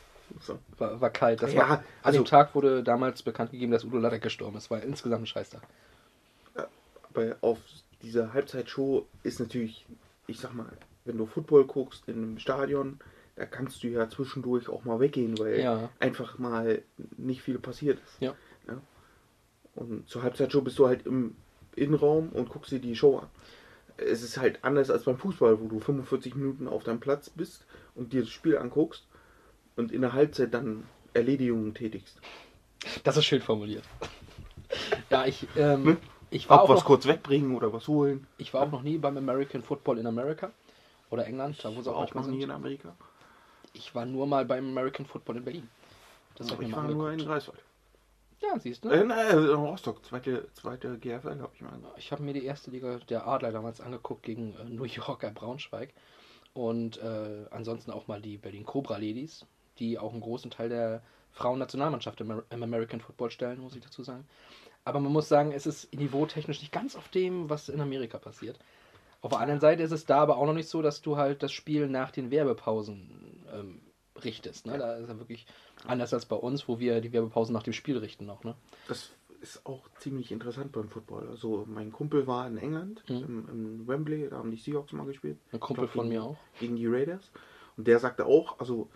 [0.78, 1.40] War, war kalt.
[1.40, 4.56] Das Ja, war, an also- dem Tag wurde damals bekannt gegeben, dass Udo Lattek gestorben
[4.56, 4.70] ist.
[4.72, 5.62] War insgesamt ein Scheißtag.
[7.14, 7.58] Aber auf
[8.02, 9.86] dieser Halbzeitshow ist natürlich,
[10.26, 10.72] ich sag mal,
[11.04, 12.98] wenn du Football guckst in einem Stadion,
[13.36, 15.90] da kannst du ja zwischendurch auch mal weggehen, weil Ja.
[16.00, 16.82] einfach mal
[17.16, 18.20] nicht viel passiert ist.
[18.20, 18.34] Ja.
[19.74, 21.34] Und zur Halbzeitshow bist du halt im
[21.74, 23.28] Innenraum und guckst dir die Show an.
[23.96, 27.64] Es ist halt anders als beim Fußball, wo du 45 Minuten auf deinem Platz bist
[27.94, 29.06] und dir das Spiel anguckst
[29.76, 32.20] und in der Halbzeit dann Erledigungen tätigst.
[33.04, 33.84] Das ist schön formuliert.
[35.08, 35.96] ja, ich, ähm, Ne?
[36.32, 38.26] Ich, war Ob auch was noch, kurz wegbringen oder was holen.
[38.38, 40.50] ich war auch noch nie beim American Football in Amerika.
[41.10, 42.44] Oder England, da wo sie auch, auch noch nie sind.
[42.44, 42.94] in Amerika.
[43.74, 45.68] Ich war nur mal beim American Football in Berlin.
[46.36, 47.18] Das ich war mal nur in.
[47.18, 47.60] Greifswald.
[48.40, 48.88] Ja, siehst du.
[48.88, 51.78] Äh, nein, in Rostock, zweite, zweite GFL habe ich mal.
[51.96, 55.90] Ich habe mir die erste Liga der Adler damals angeguckt gegen äh, New Yorker Braunschweig.
[56.54, 59.46] Und äh, ansonsten auch mal die Berlin Cobra Ladies,
[59.78, 64.02] die auch einen großen Teil der Frauennationalmannschaft im, im American Football stellen, muss ich dazu
[64.02, 64.26] sagen.
[64.84, 68.58] Aber man muss sagen, es ist niveautechnisch nicht ganz auf dem, was in Amerika passiert.
[69.20, 71.42] Auf der anderen Seite ist es da aber auch noch nicht so, dass du halt
[71.44, 73.80] das Spiel nach den Werbepausen ähm,
[74.24, 74.66] richtest.
[74.66, 74.78] Ne?
[74.78, 75.46] Da ist ja wirklich
[75.86, 78.42] anders als bei uns, wo wir die Werbepausen nach dem Spiel richten noch.
[78.42, 78.56] Ne?
[78.88, 81.28] Das ist auch ziemlich interessant beim Football.
[81.28, 83.16] Also mein Kumpel war in England, Mhm.
[83.16, 85.38] im, im Wembley, da haben die Seahawks mal gespielt.
[85.52, 86.36] Ein Kumpel glaub, von gegen- mir auch.
[86.58, 87.30] Gegen die Raiders.
[87.76, 88.88] Und der sagte auch, also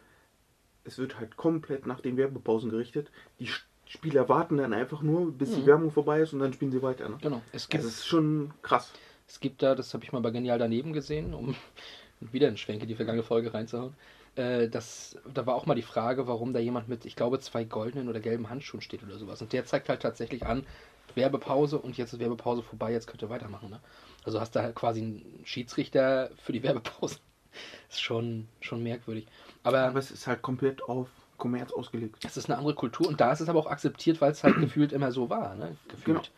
[0.84, 3.10] es wird halt komplett nach den Werbepausen gerichtet.
[3.40, 3.48] Die
[3.86, 5.66] Spieler warten dann einfach nur, bis die Mhm.
[5.66, 7.08] Werbung vorbei ist und dann spielen sie weiter.
[7.08, 7.18] Ne?
[7.20, 7.40] Genau.
[7.52, 8.92] Es gibt Das ist schon krass.
[9.28, 11.54] Es gibt da, das habe ich mal bei Genial daneben gesehen, um
[12.20, 13.94] wieder einen Schwenk in die vergangene Folge reinzuhauen.
[14.34, 17.64] Äh, das, da war auch mal die Frage, warum da jemand mit, ich glaube, zwei
[17.64, 19.40] goldenen oder gelben Handschuhen steht oder sowas.
[19.40, 20.66] Und der zeigt halt tatsächlich an,
[21.14, 23.70] Werbepause und jetzt ist Werbepause vorbei, jetzt könnt ihr weitermachen.
[23.70, 23.80] Ne?
[24.24, 27.18] Also hast du halt quasi einen Schiedsrichter für die Werbepause.
[27.88, 29.26] Ist schon, schon merkwürdig.
[29.62, 32.24] Aber Aber es ist halt komplett auf Kommerz ausgelegt.
[32.24, 34.56] es ist eine andere Kultur und da ist es aber auch akzeptiert, weil es halt
[34.60, 35.76] gefühlt immer so war, ne?
[35.88, 36.16] Gefühlt.
[36.16, 36.28] Genau.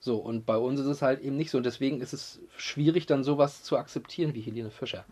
[0.00, 1.58] So, und bei uns ist es halt eben nicht so.
[1.58, 5.04] Und deswegen ist es schwierig, dann sowas zu akzeptieren wie Helene Fischer.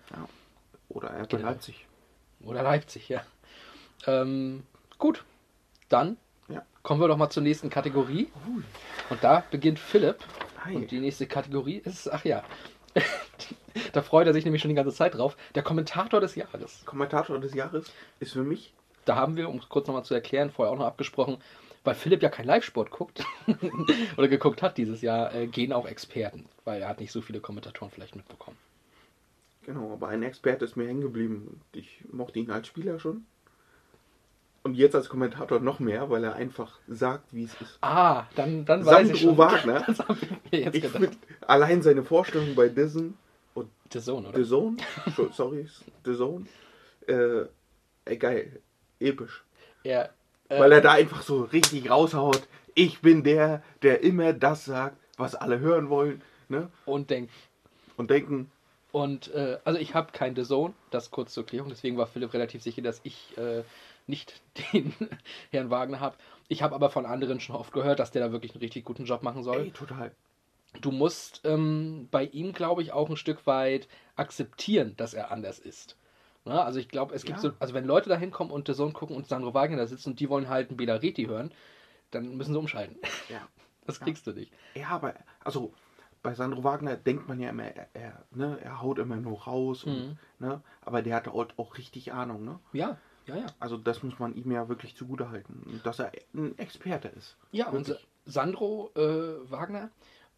[0.88, 1.48] Oder er bei Genau.
[1.50, 1.86] Leipzig.
[2.42, 3.22] Oder Leipzig, ja.
[4.08, 4.64] Ähm,
[4.98, 5.24] gut,
[5.88, 6.16] dann
[6.48, 6.62] Ja.
[6.82, 8.32] kommen wir doch mal zur nächsten Kategorie.
[9.10, 10.16] Und da beginnt Philipp.
[10.64, 10.74] Hi.
[10.74, 12.42] Und die nächste Kategorie ist, ach ja,
[13.92, 16.82] da freut er sich nämlich schon die ganze Zeit drauf, der Kommentator des Jahres.
[16.84, 18.74] Kommentator des Jahres ist für mich
[19.10, 21.38] Da haben wir, um es kurz nochmal zu erklären, vorher auch noch abgesprochen,
[21.82, 23.24] weil Philipp ja kein Live-Sport guckt
[24.16, 27.40] oder geguckt hat dieses Jahr, äh, gehen auch Experten, weil er hat nicht so viele
[27.40, 28.56] Kommentatoren vielleicht mitbekommen.
[29.66, 31.60] Genau, aber ein Experte ist mir hängen geblieben.
[31.72, 33.26] Ich mochte ihn als Spieler schon.
[34.62, 37.78] Und jetzt als Kommentator noch mehr, weil er einfach sagt, wie es ist.
[37.80, 39.36] Ah, dann, dann weiß ich schon.
[39.36, 39.82] Wagner.
[39.88, 41.18] Das habe ich mir jetzt Ich gedacht.
[41.48, 43.14] allein seine Vorstellung bei Dissen
[43.54, 44.38] und The Zone, oder?
[44.38, 44.76] The Zone,
[45.16, 45.66] so- sorry,
[46.04, 46.46] The Zone,
[47.08, 47.46] äh,
[48.04, 48.60] ey, geil,
[49.00, 49.42] episch.
[49.82, 50.08] Ja,
[50.48, 52.42] äh, Weil er da einfach so richtig raushaut.
[52.74, 56.22] Ich bin der, der immer das sagt, was alle hören wollen.
[56.48, 56.68] Ne?
[56.84, 57.32] und denkt.
[57.96, 58.50] Und denken,
[58.90, 62.32] Und äh, also ich habe kein The Zone, das kurz zur Klärung, deswegen war Philipp
[62.34, 63.62] relativ sicher, dass ich äh,
[64.08, 64.40] nicht
[64.72, 64.92] den
[65.50, 66.16] Herrn Wagner habe.
[66.48, 69.04] Ich habe aber von anderen schon oft gehört, dass der da wirklich einen richtig guten
[69.04, 69.66] Job machen soll.
[69.66, 70.10] ey, total.
[70.80, 75.58] Du musst ähm, bei ihm, glaube ich, auch ein Stück weit akzeptieren, dass er anders
[75.58, 75.96] ist.
[76.44, 77.42] Na, also ich glaube, es gibt Ja.
[77.42, 80.06] so, also wenn Leute da hinkommen und The Zone gucken und Sandro Wagner da sitzt
[80.06, 81.52] und die wollen halt einen Bela Reti hören,
[82.10, 82.96] dann müssen sie umschalten.
[83.28, 83.46] Ja.
[83.86, 84.52] Das kriegst du nicht.
[84.74, 85.72] Ja, aber also
[86.22, 89.84] bei Sandro Wagner denkt man ja immer, er, er, ne, er haut immer nur raus.
[89.84, 89.92] Mhm.
[89.92, 92.44] Und, ne, aber der hat auch, auch richtig Ahnung.
[92.44, 92.60] Ne?
[92.72, 93.46] Ja, ja, ja.
[93.58, 97.36] Also das muss man ihm ja wirklich zugutehalten, dass er ein Experte ist.
[97.52, 98.06] Ja, und Wirklich.
[98.26, 99.90] Sandro äh, Wagner,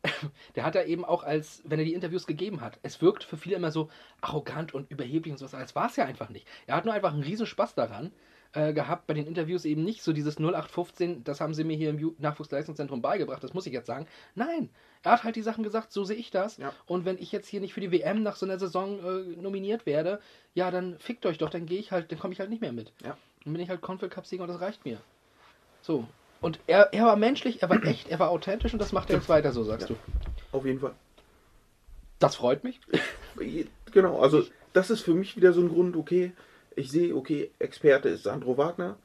[0.56, 3.36] der hat da eben auch als, wenn er die Interviews gegeben hat, es wirkt für
[3.36, 3.88] viele immer so
[4.20, 6.46] arrogant und überheblich und sowas, als war es ja einfach nicht.
[6.66, 8.12] Er hat nur einfach einen riesen Spaß daran,
[8.52, 11.90] äh, gehabt bei den Interviews eben nicht so dieses 0815, das haben sie mir hier
[11.90, 14.06] im Nachwuchsleistungszentrum beigebracht, das muss ich jetzt sagen.
[14.34, 14.68] Nein,
[15.02, 16.58] er hat halt die Sachen gesagt, so sehe ich das.
[16.58, 16.72] Ja.
[16.86, 19.86] Und wenn ich jetzt hier nicht für die WM nach so einer Saison äh, nominiert
[19.86, 20.20] werde,
[20.54, 22.72] ja, dann fickt euch doch, dann gehe ich halt, dann komme ich halt nicht mehr
[22.72, 22.92] mit.
[23.02, 23.16] Ja.
[23.44, 25.00] Dann bin ich halt Confed Cup Sieger und das reicht mir.
[25.80, 26.06] So.
[26.42, 29.16] Und er, er war menschlich, er war echt, er war authentisch und das macht er
[29.16, 29.94] jetzt weiter so, sagst Ja.
[29.94, 30.56] du.
[30.56, 30.92] Auf jeden Fall.
[32.18, 32.80] Das freut mich.
[33.92, 36.32] Genau, also das ist für mich wieder so ein Grund, okay,
[36.76, 38.96] ich sehe, okay, Experte ist Sandro Wagner.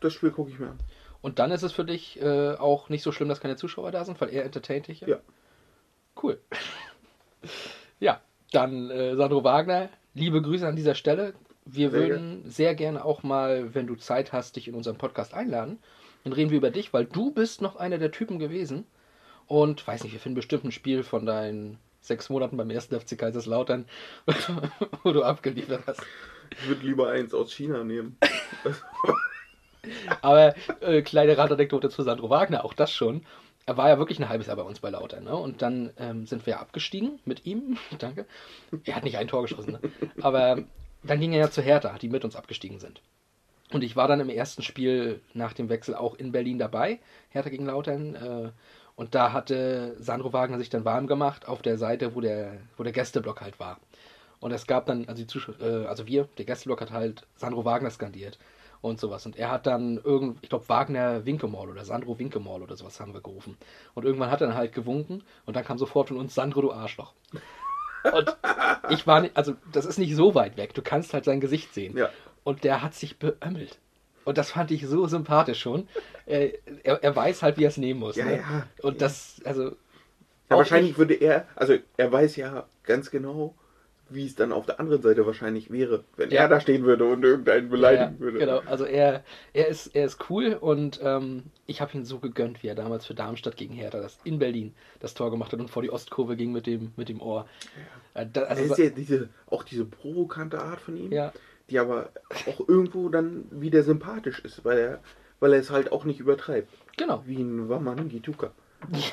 [0.00, 0.78] Das Spiel gucke ich mir an.
[1.22, 4.04] Und dann ist es für dich äh, auch nicht so schlimm, dass keine Zuschauer da
[4.04, 5.00] sind, weil er entertaint dich.
[5.02, 5.18] Ja.
[6.22, 6.38] Cool.
[8.00, 8.20] ja,
[8.52, 11.34] dann äh, Sandro Wagner, liebe Grüße an dieser Stelle.
[11.64, 15.34] Wir Sehr würden sehr gerne auch mal, wenn du Zeit hast, dich in unseren Podcast
[15.34, 15.78] einladen.
[16.24, 18.86] Dann reden wir über dich, weil du bist noch einer der Typen gewesen.
[19.46, 23.18] Und weiß nicht, wir finden bestimmt ein Spiel von deinen sechs Monaten beim ersten FC
[23.18, 23.84] Kaiserslautern,
[25.02, 26.02] wo du abgeliefert hast.
[26.50, 28.16] Ich würde lieber eins aus China nehmen.
[30.20, 33.24] Aber äh, kleine Radanekdote zu Sandro Wagner, auch das schon.
[33.66, 35.24] Er war ja wirklich ein halbes Jahr bei uns bei Lautern.
[35.24, 35.36] Ne?
[35.36, 37.78] Und dann ähm, sind wir abgestiegen mit ihm.
[37.98, 38.26] Danke.
[38.84, 39.72] Er hat nicht ein Tor geschossen.
[39.72, 39.80] Ne?
[40.20, 40.62] Aber
[41.02, 43.00] dann ging er ja zu Hertha, die mit uns abgestiegen sind.
[43.72, 46.98] Und ich war dann im ersten Spiel nach dem Wechsel auch in Berlin dabei.
[47.28, 48.14] Hertha gegen Lautern.
[48.14, 48.50] Äh,
[48.96, 52.82] und da hatte Sandro Wagner sich dann warm gemacht auf der Seite, wo der, wo
[52.82, 53.78] der Gästeblock halt war.
[54.40, 57.64] Und es gab dann, also, die Zuschauer, äh, also wir, der Gästeblock hat halt Sandro
[57.64, 58.38] Wagner skandiert
[58.80, 59.26] und sowas.
[59.26, 63.14] Und er hat dann irgend, ich glaube Wagner Winkemall oder Sandro Winkemall oder sowas haben
[63.14, 63.56] wir gerufen.
[63.94, 66.72] Und irgendwann hat er dann halt gewunken und dann kam sofort von uns Sandro, du
[66.72, 67.12] Arschloch.
[68.02, 68.34] Und
[68.88, 70.72] ich war nicht, also das ist nicht so weit weg.
[70.72, 71.98] Du kannst halt sein Gesicht sehen.
[71.98, 72.08] Ja.
[72.44, 73.78] Und der hat sich beömmelt.
[74.24, 75.88] Und das fand ich so sympathisch schon.
[76.26, 76.52] Er,
[76.84, 78.16] er, weiß halt, wie er es nehmen muss.
[78.16, 78.36] Ja, ne?
[78.36, 78.66] ja.
[78.82, 79.64] Und das, also.
[80.48, 83.54] Ja, wahrscheinlich ich- würde er, also er weiß ja ganz genau,
[84.12, 86.42] wie es dann auf der anderen Seite wahrscheinlich wäre, wenn Ja.
[86.42, 88.38] er da stehen würde und irgendeinen beleidigen ja, würde.
[88.40, 89.22] Genau, also er,
[89.52, 93.06] er, ist, er ist cool und ähm, ich habe ihn so gegönnt, wie er damals
[93.06, 96.34] für Darmstadt gegen Hertha das in Berlin das Tor gemacht hat und vor die Ostkurve
[96.36, 97.46] ging mit dem, mit dem Ohr.
[98.14, 101.32] Äh, da, Also also, ist ja diese, auch diese provokante Art von ihm, Ja.
[101.70, 102.10] Die aber
[102.46, 105.00] auch irgendwo dann wieder sympathisch ist, weil er,
[105.38, 106.68] weil er es halt auch nicht übertreibt.
[106.96, 107.22] genau.
[107.26, 108.50] Wie ein Waman Gituka.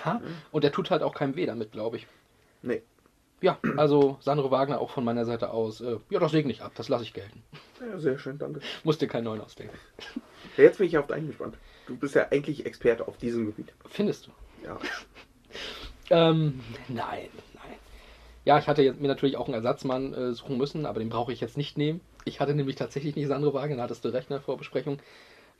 [0.05, 2.07] Ja, und er tut halt auch keinem weh damit, glaube ich.
[2.61, 2.81] Nee.
[3.41, 5.81] Ja, also Sandro Wagner auch von meiner Seite aus.
[5.81, 7.43] Äh, ja, das segne ich ab, das lasse ich gelten.
[7.79, 8.61] Ja, sehr schön, danke.
[8.83, 9.77] Musst dir keinen neuen ausdenken.
[10.55, 11.55] Ja, jetzt bin ich auf deinen gespannt.
[11.85, 13.73] Du bist ja eigentlich Experte auf diesem Gebiet.
[13.89, 14.31] Findest du?
[14.65, 14.77] Ja.
[16.09, 17.75] Ähm, nein, nein.
[18.45, 21.33] Ja, ich hatte jetzt mir natürlich auch einen Ersatzmann äh, suchen müssen, aber den brauche
[21.33, 21.99] ich jetzt nicht nehmen.
[22.27, 24.99] Ich hatte nämlich tatsächlich nicht Sandro Wagner, da hattest du recht in der Vorbesprechung.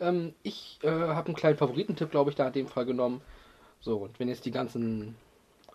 [0.01, 3.21] Ähm, ich äh, habe einen kleinen Favoritentipp, glaube ich, da in dem Fall genommen.
[3.79, 5.15] So, und wenn jetzt die ganzen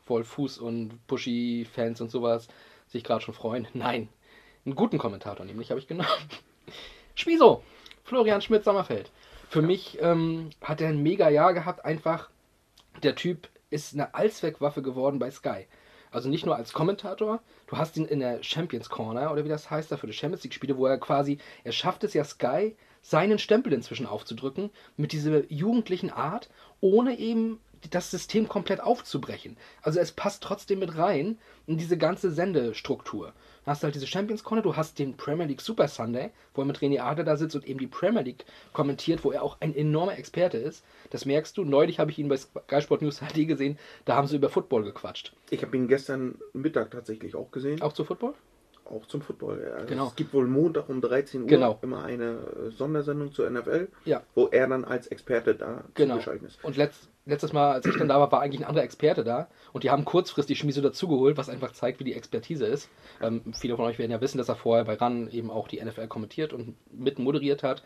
[0.07, 2.48] Vollfuß- und Buschi-Fans und sowas
[2.88, 4.09] sich gerade schon freuen, nein,
[4.66, 6.09] einen guten Kommentator nämlich habe ich genommen.
[7.14, 7.62] Schmiso,
[8.05, 9.11] Florian Schmidt-Sommerfeld.
[9.48, 12.28] Für mich ähm, hat er ein mega Jahr gehabt, einfach
[13.02, 15.66] der Typ ist eine Allzweckwaffe geworden bei Sky.
[16.12, 19.70] Also nicht nur als Kommentator, du hast ihn in der Champions Corner oder wie das
[19.70, 22.77] heißt, da für die Champions League Spiele, wo er quasi, er schafft es ja Sky,
[23.01, 29.56] seinen Stempel inzwischen aufzudrücken, mit dieser jugendlichen Art, ohne eben das System komplett aufzubrechen.
[29.82, 33.32] Also es passt trotzdem mit rein in diese ganze Sendestruktur.
[33.64, 36.64] Du hast halt diese Champions Corner, du hast den Premier League Super Sunday, wo er
[36.64, 39.74] mit René Adler da sitzt und eben die Premier League kommentiert, wo er auch ein
[39.74, 40.84] enormer Experte ist.
[41.10, 41.64] Das merkst du.
[41.64, 44.84] Neulich habe ich ihn bei Sky Sport News HD gesehen, da haben sie über Football
[44.84, 45.32] gequatscht.
[45.50, 47.80] Ich habe ihn gestern Mittag tatsächlich auch gesehen.
[47.82, 48.34] Auch zu Football?
[48.84, 49.62] Auch zum Football.
[49.64, 49.74] Ja.
[49.74, 50.08] Also Genau.
[50.08, 51.78] Es gibt wohl Montag um 13 Uhr Genau.
[51.82, 54.22] immer eine Sondersendung zur NFL, Ja.
[54.34, 56.14] wo er dann als Experte da Genau.
[56.14, 56.64] zugeschaltet ist.
[56.64, 59.48] Und letzt, letztes Mal, als ich dann da war, war eigentlich ein anderer Experte da.
[59.72, 62.88] Und die haben kurzfristig Schmiso dazugeholt, was einfach zeigt, wie die Expertise ist.
[63.20, 65.82] Ähm, viele von euch werden ja wissen, dass er vorher bei RAN eben auch die
[65.82, 67.82] NFL kommentiert und mit moderiert hat.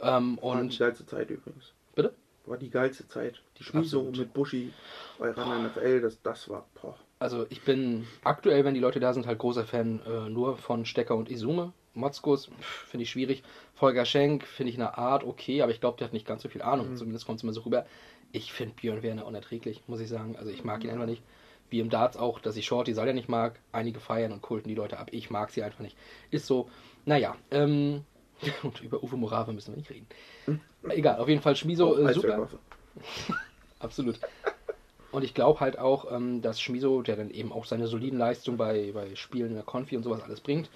[0.00, 1.72] Ähm, War die und geilste Zeit übrigens.
[1.94, 2.12] bitte?
[2.46, 3.40] War die geilste Zeit.
[3.58, 4.18] Die Schmiso Absolut.
[4.18, 4.72] mit Buschi
[5.18, 6.66] bei RAN NFL, das, das war.
[6.80, 6.96] Boah.
[7.18, 10.84] Also ich bin aktuell, wenn die Leute da sind, halt großer Fan äh, nur von
[10.84, 11.72] Stecker und Izume.
[11.94, 13.42] Motzkus pff, finde ich schwierig.
[13.74, 16.48] Volker Schenk finde ich eine Art okay, aber ich glaube, der hat nicht ganz so
[16.48, 16.96] viel Ahnung.
[16.96, 17.86] Zumindest kommt es immer so rüber.
[18.34, 20.34] Ich finde Björn Werner unerträglich, muss ich sagen.
[20.36, 21.22] Also ich mag ihn einfach nicht.
[21.70, 23.60] Wie im Darts auch, dass ich Shorty Salja nicht mag.
[23.70, 25.10] Einige feiern und kulten die Leute ab.
[25.12, 25.96] Ich mag sie einfach nicht.
[26.32, 26.68] Ist so.
[27.04, 28.04] Naja, ähm,
[28.64, 30.08] und über Uwe Morave müssen wir nicht reden.
[30.88, 32.48] Egal, auf jeden Fall Schmiso, äh, Als super.
[33.78, 34.18] Absolut.
[35.12, 38.58] Und ich glaube halt auch, ähm, dass Schmiso, der dann eben auch seine soliden Leistungen
[38.58, 40.68] bei, bei Spielen in der Konfi und sowas alles bringt,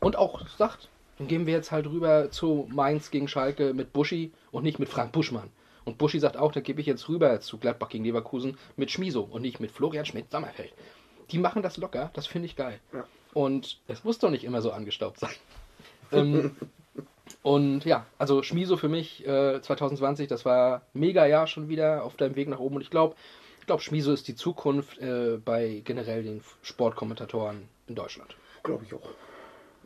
[0.00, 4.32] und auch sagt, dann gehen wir jetzt halt rüber zu Mainz gegen Schalke mit Buschi
[4.52, 5.50] und nicht mit Frank Buschmann.
[5.88, 9.22] Und Buschi sagt auch, da gebe ich jetzt rüber zu Gladbach gegen Leverkusen mit Schmiso
[9.22, 10.72] und nicht mit Florian Schmidt-Sommerfeld.
[11.30, 12.78] Die machen das locker, das finde ich geil.
[12.92, 13.04] Ja.
[13.34, 15.34] Und es muss doch nicht immer so angestaubt sein.
[16.12, 16.56] ähm,
[17.42, 22.16] Und ja, also Schmiso für mich äh, 2020, das war mega Jahr schon wieder auf
[22.16, 22.76] deinem Weg nach oben.
[22.76, 23.14] Und ich glaube,
[23.60, 28.36] ich glaube, Schmiso ist die Zukunft äh, bei generell den Sportkommentatoren in Deutschland.
[28.62, 29.08] Glaube ich auch.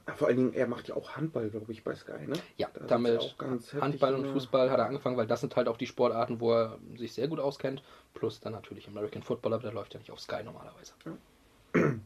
[0.06, 2.34] Ja, Vor allen Dingen, er macht ja auch Handball, glaube ich, bei Sky, ne?
[2.56, 5.54] Ja, Da damit auch ganz heftig Handball und Fußball hat er angefangen, weil das sind
[5.54, 7.82] halt auch die Sportarten, wo er sich sehr gut auskennt.
[8.14, 10.94] Plus dann natürlich American Football, aber der läuft ja nicht auf Sky normalerweise.
[11.72, 12.02] Bin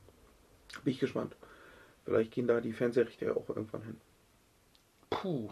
[0.85, 1.35] ich gespannt.
[2.05, 4.01] Vielleicht gehen da die Fernsehrechte ja auch irgendwann hin.
[5.11, 5.49] Puh.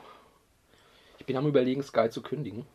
[1.18, 2.66] Ich bin am überlegen, Sky zu kündigen.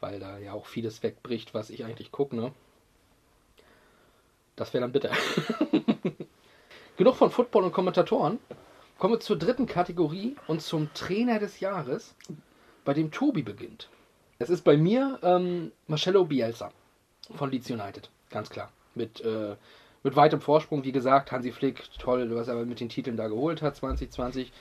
[0.00, 2.52] Weil da ja auch vieles wegbricht, was ich eigentlich gucke, ne?
[4.54, 5.10] Das wäre dann bitter.
[6.96, 8.38] Genug von Football und Kommentatoren.
[8.98, 12.14] Kommen wir zur dritten Kategorie und zum Trainer des Jahres,
[12.84, 13.88] bei dem Tobi beginnt.
[14.38, 16.70] Es ist bei mir ähm, Marcello Bielsa
[17.34, 18.70] von Leeds United, ganz klar.
[18.94, 19.56] Mit, äh,
[20.04, 23.60] mit weitem Vorsprung, wie gesagt, Hansi Flick, toll, was er mit den Titeln da geholt
[23.60, 24.52] hat 2020.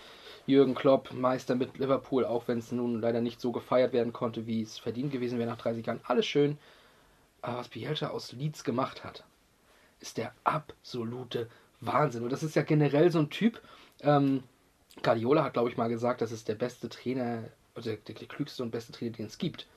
[0.48, 4.48] Jürgen Klopp, Meister mit Liverpool, auch wenn es nun leider nicht so gefeiert werden konnte,
[4.48, 6.02] wie es verdient gewesen wäre nach 30 Jahren.
[6.06, 6.58] Alles schön.
[7.44, 9.24] Aber was Bielsa aus Leeds gemacht hat,
[10.00, 11.48] ist der absolute
[11.86, 12.24] Wahnsinn.
[12.24, 13.62] Und das ist ja generell so ein Typ.
[14.02, 14.44] Ähm,
[15.02, 17.44] Guardiola hat, glaube ich, mal gesagt, das ist der beste Trainer,
[17.76, 19.68] also der, der, klügste und beste Trainer, den es gibt.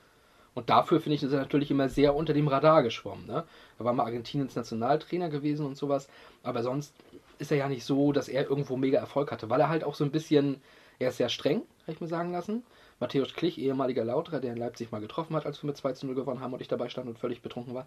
[0.53, 3.27] Und dafür finde ich, ist er natürlich immer sehr unter dem Radar geschwommen.
[3.27, 3.43] Ne?
[3.77, 6.07] Er war mal Argentiniens Nationaltrainer gewesen und sowas.
[6.43, 6.95] Aber sonst
[7.39, 9.95] ist er ja nicht so, dass er irgendwo mega Erfolg hatte, weil er halt auch
[9.95, 10.61] so ein bisschen,
[10.99, 12.63] er ist sehr streng, habe ich mir sagen lassen.
[12.99, 16.07] Matthäus Klich, ehemaliger Lauterer, der in Leipzig mal getroffen hat, als wir mit 2 zu
[16.07, 17.85] 0 gewonnen haben und ich dabei stand und völlig betrunken war,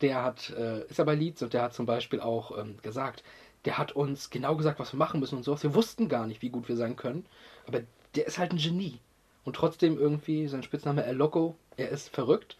[0.00, 3.22] der hat, äh, ist ja bei Leeds und der hat zum Beispiel auch ähm, gesagt,
[3.64, 5.62] der hat uns genau gesagt, was wir machen müssen und sowas.
[5.62, 7.26] Wir wussten gar nicht, wie gut wir sein können,
[7.66, 7.80] aber
[8.14, 8.98] der ist halt ein Genie.
[9.44, 12.56] Und trotzdem irgendwie, sein Spitzname El Loco, er ist verrückt.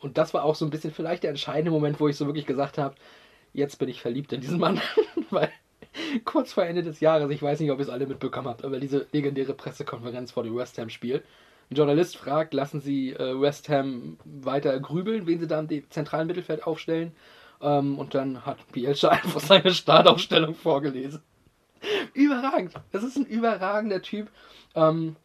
[0.00, 2.46] Und das war auch so ein bisschen vielleicht der entscheidende Moment, wo ich so wirklich
[2.46, 2.94] gesagt habe,
[3.52, 4.80] jetzt bin ich verliebt in diesen Mann.
[5.30, 5.50] Weil
[6.24, 8.80] kurz vor Ende des Jahres, ich weiß nicht, ob ihr es alle mitbekommen habt, aber
[8.80, 11.22] diese legendäre Pressekonferenz vor dem West Ham-Spiel.
[11.70, 16.26] Ein Journalist fragt, lassen Sie äh, West Ham weiter grübeln, wen Sie da im zentralen
[16.26, 17.12] Mittelfeld aufstellen.
[17.60, 21.22] Ähm, und dann hat Bielsa einfach seine Startaufstellung vorgelesen.
[22.14, 22.74] Überragend.
[22.92, 24.28] Das ist ein überragender Typ.
[24.74, 25.16] Ähm,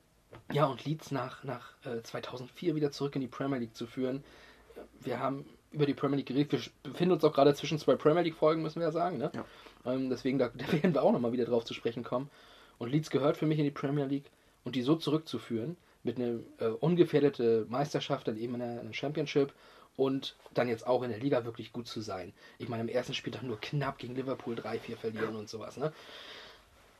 [0.52, 4.24] ja, und Leeds nach, nach äh, 2004 wieder zurück in die Premier League zu führen.
[5.02, 6.52] Wir haben über die Premier League geredet.
[6.52, 9.18] Wir befinden uns auch gerade zwischen zwei Premier League-Folgen, müssen wir ja sagen.
[9.18, 9.32] Ne?
[9.34, 9.46] Ja.
[9.92, 12.30] Ähm, deswegen, da, da werden wir auch nochmal wieder drauf zu sprechen kommen.
[12.78, 14.30] Und Leeds gehört für mich in die Premier League.
[14.64, 18.94] Und die so zurückzuführen, mit einer äh, ungefährdete Meisterschaft, dann eben in der, in der
[18.94, 19.54] Championship
[19.98, 22.34] und dann jetzt auch in der Liga wirklich gut zu sein.
[22.58, 25.78] Ich meine, im ersten Spieltag nur knapp gegen Liverpool 3-4 verlieren und sowas.
[25.78, 25.94] Ne?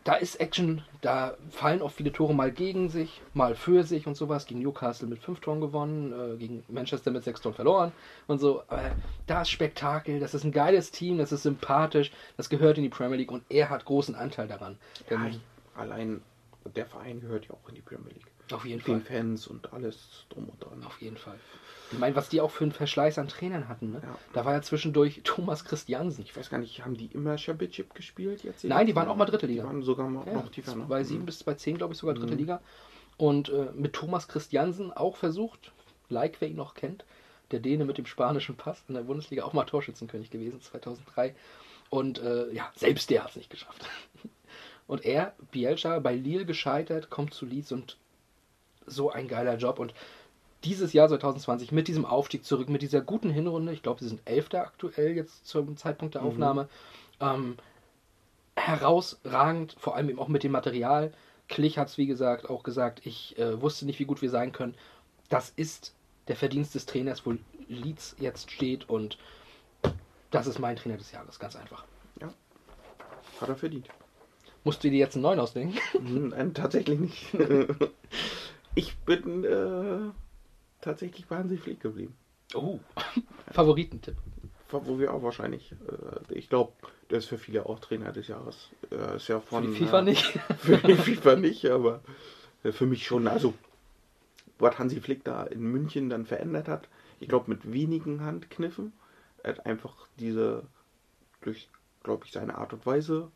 [0.04, 4.16] da ist Action, da fallen auch viele Tore mal gegen sich, mal für sich und
[4.16, 4.46] sowas.
[4.46, 7.92] Gegen Newcastle mit fünf Toren gewonnen, äh, gegen Manchester mit sechs Toren verloren
[8.28, 8.64] und so.
[8.68, 8.92] Aber
[9.28, 12.90] da ist Spektakel, das ist ein geiles Team, das ist sympathisch, das gehört in die
[12.90, 14.78] Premier League und er hat großen Anteil daran.
[15.10, 15.30] Ja,
[15.76, 16.22] allein
[16.76, 18.28] der Verein gehört ja auch in die Premier League.
[18.52, 19.18] auf jeden Mit den Fall.
[19.18, 20.84] Fans und alles drum und dran.
[20.84, 21.40] Auf jeden Fall.
[21.94, 23.92] Ich meine, was die auch für einen Verschleiß an Trainern hatten.
[23.92, 24.02] Ne?
[24.04, 24.18] Ja.
[24.34, 26.24] Da war ja zwischendurch Thomas Christiansen.
[26.24, 28.64] Ich weiß gar nicht, haben die immer Championship gespielt jetzt?
[28.64, 29.64] Nein, die waren auch mal dritte Liga.
[29.64, 30.76] Die waren sogar noch, Ja, noch tiefer.
[30.76, 30.86] Ne?
[30.88, 32.40] bei 7 bis bei 10, glaube ich, sogar dritte Mhm.
[32.40, 32.62] Liga.
[33.18, 35.72] Und äh, mit Thomas Christiansen auch versucht,
[36.10, 37.06] like wer ihn noch kennt,
[37.52, 41.36] der Däne mit dem spanischen Pass in der Bundesliga, auch mal Torschützenkönig gewesen, 2003.
[41.92, 43.86] Und äh, ja, selbst der hat es nicht geschafft.
[44.88, 47.98] Und er, Bielsa, bei Lille gescheitert, kommt zu Leeds und
[48.86, 49.80] so ein geiler Job.
[49.80, 49.94] Und
[50.64, 54.22] dieses Jahr 2020 mit diesem Aufstieg zurück, mit dieser guten Hinrunde, ich glaube, sie sind
[54.26, 56.28] Elfter aktuell jetzt zum Zeitpunkt der Mhm.
[56.28, 56.70] Aufnahme,
[57.20, 57.58] ähm,
[58.56, 61.12] herausragend, vor allem eben auch mit dem Material.
[61.50, 64.52] Klich hat es, wie gesagt, auch gesagt, ich äh, wusste nicht, wie gut wir sein
[64.52, 64.76] können.
[65.30, 65.94] Das ist
[66.28, 67.36] der Verdienst des Trainers, wo
[67.68, 69.18] Leeds jetzt steht und
[70.32, 71.84] das ist mein Trainer des Jahres, ganz einfach.
[73.42, 73.88] Hat er verdient.
[74.64, 75.78] Musst du dir jetzt einen neuen ausdenken?
[76.02, 77.34] Nein, tatsächlich nicht.
[78.76, 80.12] ich bin äh,
[80.84, 82.16] tatsächlich bei Hansi Flick geblieben.
[82.54, 82.80] Oh,
[83.52, 84.16] Favoritentipp.
[84.70, 86.74] Wo wir auch wahrscheinlich, äh, ich glaube,
[87.12, 88.70] der ist für viele auch Trainer des Jahres.
[88.92, 90.26] Äh, ist ja Für von, die FIFA äh, nicht.
[90.58, 92.02] Für die FIFA nicht, aber
[92.64, 93.28] äh, für mich schon.
[93.28, 93.54] Also,
[94.58, 96.88] was Hansi Flick da in München dann verändert hat,
[97.20, 98.94] ich glaube, mit wenigen Handkniffen.
[99.44, 100.64] Er hat einfach diese,
[101.42, 101.70] durch,
[102.02, 103.30] glaube ich, seine Art und Weise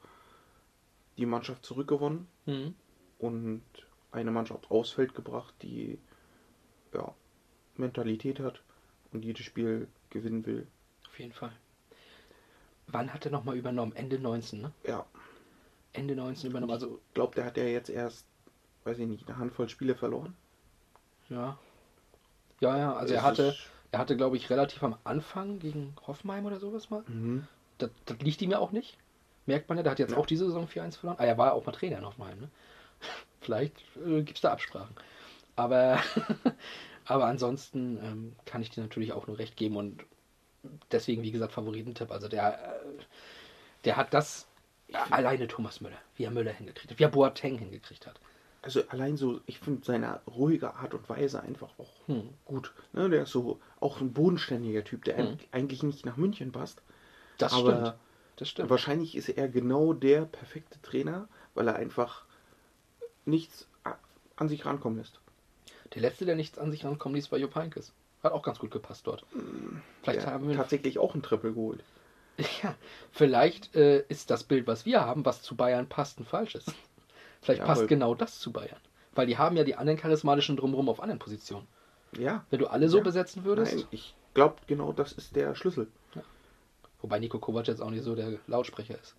[1.17, 2.73] die Mannschaft zurückgewonnen Mhm.
[3.19, 3.61] und
[4.11, 5.99] eine Mannschaft aufs Feld gebracht, die
[6.93, 7.13] ja,
[7.77, 8.61] Mentalität hat
[9.11, 10.67] und jedes Spiel gewinnen will.
[11.07, 11.51] Auf jeden Fall.
[12.87, 13.93] Wann hat er nochmal übernommen?
[13.95, 14.71] Ende 19, ne?
[14.85, 15.05] Ja,
[15.93, 16.71] Ende 19 übernommen.
[16.71, 18.25] Also, ich glaube, der hat ja jetzt erst,
[18.85, 20.35] weiß ich nicht, eine Handvoll Spiele verloren.
[21.29, 21.57] ja.
[22.59, 23.55] Ja, ja, also Es er hatte,
[23.91, 27.03] er hatte, glaube ich, relativ am Anfang gegen Hoffenheim oder sowas mal.
[27.07, 27.45] Mhm.
[27.77, 28.97] Das, das liegt ihm ja auch nicht.
[29.45, 30.17] Merkt man ja, der hat jetzt Ja.
[30.17, 31.17] auch diese Saison 4-1 verloren.
[31.19, 32.49] Ah, er war ja auch mal Trainer in Hoffenheim, ne?
[33.41, 34.95] Vielleicht äh, gibt es da Absprachen.
[35.55, 35.99] Aber,
[37.07, 40.03] aber ansonsten ähm, kann ich dir natürlich auch nur recht geben und
[40.91, 42.11] deswegen, wie gesagt, Favoritentipp.
[42.11, 43.03] Also der, äh,
[43.85, 44.47] der hat das
[45.11, 48.19] alleine Thomas Müller, wie er Müller hingekriegt hat, wie er Boateng hingekriegt hat.
[48.61, 52.29] Also allein so, ich finde seine ruhige Art und Weise einfach auch Hm.
[52.45, 52.73] gut.
[52.93, 55.37] Ne, der ist so auch ein bodenständiger Typ, der Hm.
[55.51, 56.81] eigentlich nicht nach München passt.
[57.37, 57.93] Das stimmt.
[58.35, 58.69] Das stimmt.
[58.69, 62.25] Wahrscheinlich ist er genau der perfekte Trainer, weil er einfach
[63.25, 63.67] nichts
[64.35, 65.19] an sich rankommen lässt.
[65.93, 67.93] Der letzte, der nichts an sich rankommen ließ, war Jupp Heynckes.
[68.23, 69.25] Hat auch ganz gut gepasst dort.
[70.01, 71.83] Vielleicht Der haben wir tatsächlich auch ein Triple geholt.
[72.61, 72.75] Ja,
[73.11, 76.65] vielleicht äh, ist das Bild, was wir haben, was zu Bayern passt, ein falsches.
[77.41, 78.79] Vielleicht Ja, passt genau das zu Bayern.
[79.15, 81.67] Weil die haben ja die anderen charismatischen drumherum auf anderen Positionen.
[82.15, 82.45] Ja.
[82.51, 83.03] Wenn du alle so Ja.
[83.03, 85.87] besetzen würdest, Nein, ich glaube, genau das ist der Schlüssel.
[87.01, 89.15] wobei Nico Kovac jetzt auch nicht so der Lautsprecher ist.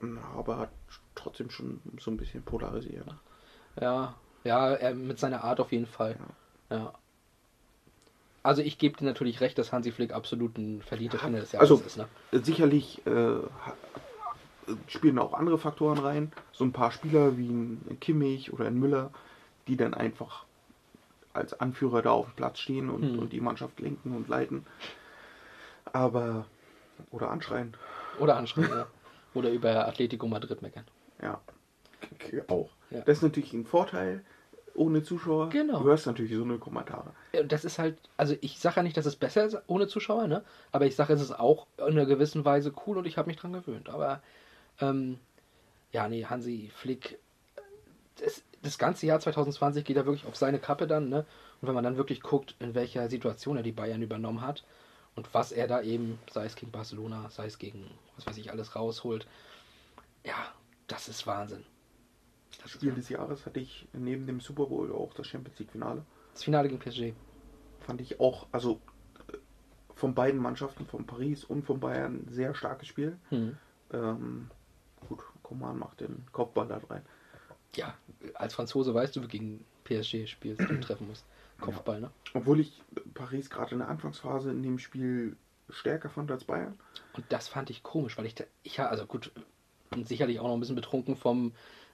[0.00, 0.70] Na, aber hat
[1.14, 3.06] trotzdem schon so ein bisschen polarisiert.
[3.80, 4.14] Ja,
[4.44, 6.16] ja, er mit seiner Art auf jeden Fall.
[6.70, 6.92] Ja.
[8.42, 11.70] Also ich gebe dir natürlich recht, dass Hansi Flick absolut ein verdienter Trainer des Jahres
[11.70, 11.96] Also ist.
[11.96, 12.08] Ne?
[12.32, 13.36] sicherlich äh,
[14.88, 16.32] spielen auch andere Faktoren rein.
[16.52, 19.10] So ein paar Spieler wie ein Kimmich oder ein Müller,
[19.68, 20.44] die dann einfach
[21.34, 23.18] als Anführer da auf dem Platz stehen und, Hm.
[23.20, 24.66] und die Mannschaft lenken und leiten.
[25.92, 26.46] Aber,
[27.10, 27.76] oder anschreien.
[28.18, 28.86] Oder anschreien, ja.
[29.34, 30.84] Oder über Atletico Madrid meckern.
[31.22, 31.40] Ja,
[32.48, 32.70] auch.
[32.92, 33.00] Ja.
[33.00, 34.24] Das ist natürlich ein Vorteil
[34.74, 35.50] ohne Zuschauer.
[35.50, 35.80] Genau.
[35.80, 37.12] Du hörst natürlich so eine Kommentare.
[37.46, 40.44] Das ist halt, also ich sage ja nicht, dass es besser ist ohne Zuschauer, ne?
[40.70, 43.36] Aber ich sage, es ist auch in einer gewissen Weise cool und ich habe mich
[43.36, 43.88] dran gewöhnt.
[43.88, 44.22] Aber
[44.80, 45.18] ähm,
[45.92, 47.18] ja, nee, Hansi Flick,
[48.16, 51.26] das, das ganze Jahr 2020 geht er wirklich auf seine Kappe dann, ne?
[51.60, 54.64] Und wenn man dann wirklich guckt, in welcher Situation er die Bayern übernommen hat
[55.14, 58.50] und was er da eben, sei es gegen Barcelona, sei es gegen, was weiß ich,
[58.50, 59.26] alles rausholt,
[60.24, 60.34] ja,
[60.86, 61.64] das ist Wahnsinn.
[62.62, 66.04] Das, Spiel des Jahres hatte ich neben dem Super Bowl auch das Champions League Finale.
[66.32, 67.14] das Finale gegen PSG.
[67.80, 68.80] Fand ich auch, also
[69.28, 69.36] äh,
[69.94, 73.18] von beiden Mannschaften, von Paris und von Bayern, sehr starkes Spiel.
[73.30, 73.56] Hm.
[73.92, 74.50] Ähm,
[75.08, 77.02] gut, Coman macht den Kopfball da rein.
[77.74, 77.94] Ja,
[78.34, 81.24] als Franzose weißt du, wie du gegen PSG spielst und treffen musst.
[81.60, 82.10] Kopfball, ne?
[82.34, 82.82] Obwohl ich
[83.14, 85.36] Paris gerade in der Anfangsphase in dem Spiel
[85.70, 86.78] stärker fand als Bayern.
[87.14, 89.30] Und das fand ich komisch, weil ich, da, ich ja, also gut,
[90.04, 91.52] sicherlich auch noch ein bisschen betrunken vom,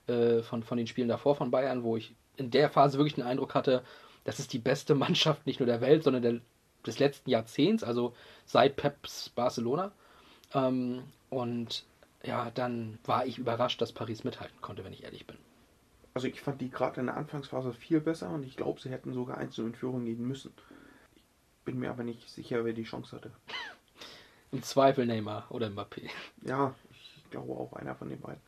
[0.09, 3.23] äh, von, von den Spielen davor von Bayern, wo ich in der Phase wirklich den
[3.23, 3.83] Eindruck hatte,
[4.23, 6.41] das ist die beste Mannschaft nicht nur der Welt, sondern der,
[6.85, 8.13] des letzten Jahrzehnts, also
[8.45, 9.91] seit Peps Barcelona.
[10.53, 11.85] Ähm, und
[12.23, 15.37] ja, dann war ich überrascht, dass Paris mithalten konnte, wenn ich ehrlich bin.
[16.13, 19.13] Also ich fand die gerade in der Anfangsphase viel besser und ich glaube, sie hätten
[19.13, 20.51] sogar einzeln in Führung gehen müssen.
[21.15, 21.23] Ich
[21.65, 23.31] bin mir aber nicht sicher, wer die Chance hatte.
[24.51, 26.09] Im Zweifel Neymar oder Mbappé.
[26.41, 28.41] Ja, ich glaube auch einer von den beiden.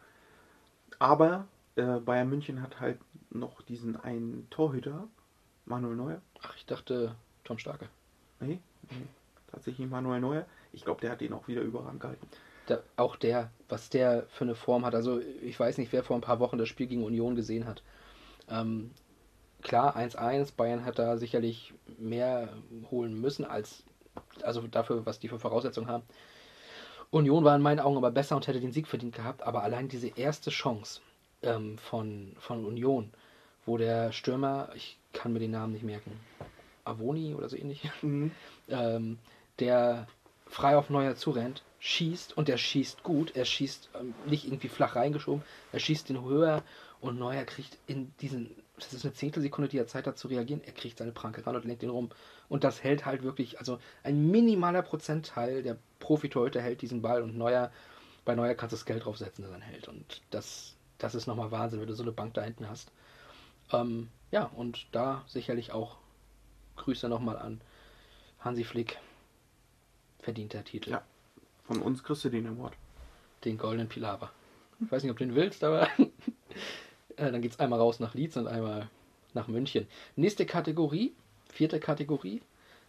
[1.01, 2.99] Aber äh, Bayern München hat halt
[3.31, 5.07] noch diesen einen Torhüter,
[5.65, 6.21] Manuel Neuer.
[6.41, 7.89] Ach, ich dachte Tom Starke.
[8.39, 8.59] Nee,
[8.91, 9.07] nee
[9.51, 10.45] tatsächlich Manuel Neuer.
[10.73, 12.27] Ich glaube, der hat den auch wieder überragend gehalten.
[12.67, 14.95] der, auch der, was der für eine Form hat.
[14.95, 17.83] Also ich weiß nicht, wer vor ein paar Wochen das Spiel gegen Union gesehen hat.
[18.49, 18.91] Ähm,
[19.61, 22.49] klar, 1-1, Bayern hat da sicherlich mehr
[22.89, 23.83] holen müssen, als
[24.43, 26.03] also dafür, was die für Voraussetzungen haben.
[27.11, 29.89] Union war in meinen Augen aber besser und hätte den Sieg verdient gehabt, aber allein
[29.89, 31.01] diese erste Chance
[31.43, 33.11] ähm, von, von Union,
[33.65, 36.17] wo der Stürmer, ich kann mir den Namen nicht merken,
[36.85, 37.89] Avoni oder so ähnlich,
[38.69, 39.19] ähm,
[39.59, 40.07] der
[40.47, 43.35] frei auf Neuer zurennt, schießt und der schießt gut.
[43.35, 46.63] Er schießt ähm, nicht irgendwie flach reingeschoben, er schießt den höher
[47.01, 50.61] und Neuer kriegt in diesen, das ist eine Zehntelsekunde, die er Zeit hat zu reagieren,
[50.63, 52.09] er kriegt seine Pranke ran und lenkt den rum.
[52.47, 55.77] Und das hält halt wirklich, also ein minimaler Prozentteil der
[56.11, 57.71] Profitorhüter hält diesen Ball und Neuer,
[58.25, 59.87] bei Neuer kannst du das Geld draufsetzen, dass er ihn hält.
[59.87, 62.91] Und das, das ist nochmal Wahnsinn, wenn du so eine Bank da hinten hast.
[63.71, 65.95] Ähm, ja, und da sicherlich auch
[66.75, 67.61] Grüße nochmal an
[68.41, 68.97] Hansi Flick.
[70.19, 70.89] Verdienter Titel.
[70.89, 71.01] Ja.
[71.63, 72.73] Von uns kriegst du den Award.
[73.45, 74.31] Den goldenen Pilawa.
[74.81, 75.87] Ich weiß nicht, ob du den willst, aber
[77.15, 78.89] äh, dann geht es einmal raus nach Leeds und einmal
[79.33, 79.87] nach München.
[80.17, 81.13] Nächste Kategorie,
[81.47, 82.41] vierte Kategorie,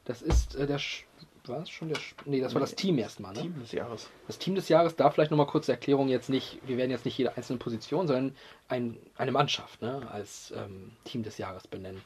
[0.06, 0.80] das ist äh, der.
[0.80, 1.04] Sch
[1.49, 1.97] war es schon der.
[1.99, 3.32] Sch nee, das war das Team erstmal.
[3.34, 3.43] Ne?
[3.43, 4.09] Team des Jahres.
[4.26, 7.18] Das Team des Jahres, da vielleicht nochmal kurze Erklärung jetzt nicht, wir werden jetzt nicht
[7.18, 8.34] jede einzelne Position, sondern
[8.68, 12.01] ein, eine Mannschaft ne, als ähm, Team des Jahres benennen.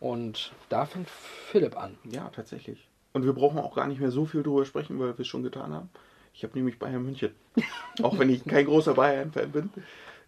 [0.00, 1.98] Und da fängt Philipp an.
[2.10, 2.88] Ja, tatsächlich.
[3.12, 5.42] Und wir brauchen auch gar nicht mehr so viel drüber sprechen, weil wir es schon
[5.42, 5.90] getan haben.
[6.32, 7.34] Ich habe nämlich Bayern München.
[8.02, 9.70] auch wenn ich kein großer Bayern-Fan bin.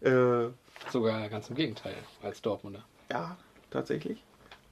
[0.01, 0.51] Äh,
[0.91, 2.85] Sogar ganz im Gegenteil, als Dortmunder.
[3.11, 3.37] ja,
[3.71, 4.23] tatsächlich.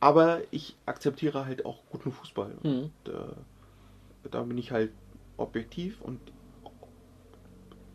[0.01, 2.53] Aber ich akzeptiere halt auch guten Fußball.
[2.63, 2.91] Mhm.
[3.05, 3.33] Und, äh,
[4.31, 4.93] da bin ich halt
[5.37, 6.21] objektiv und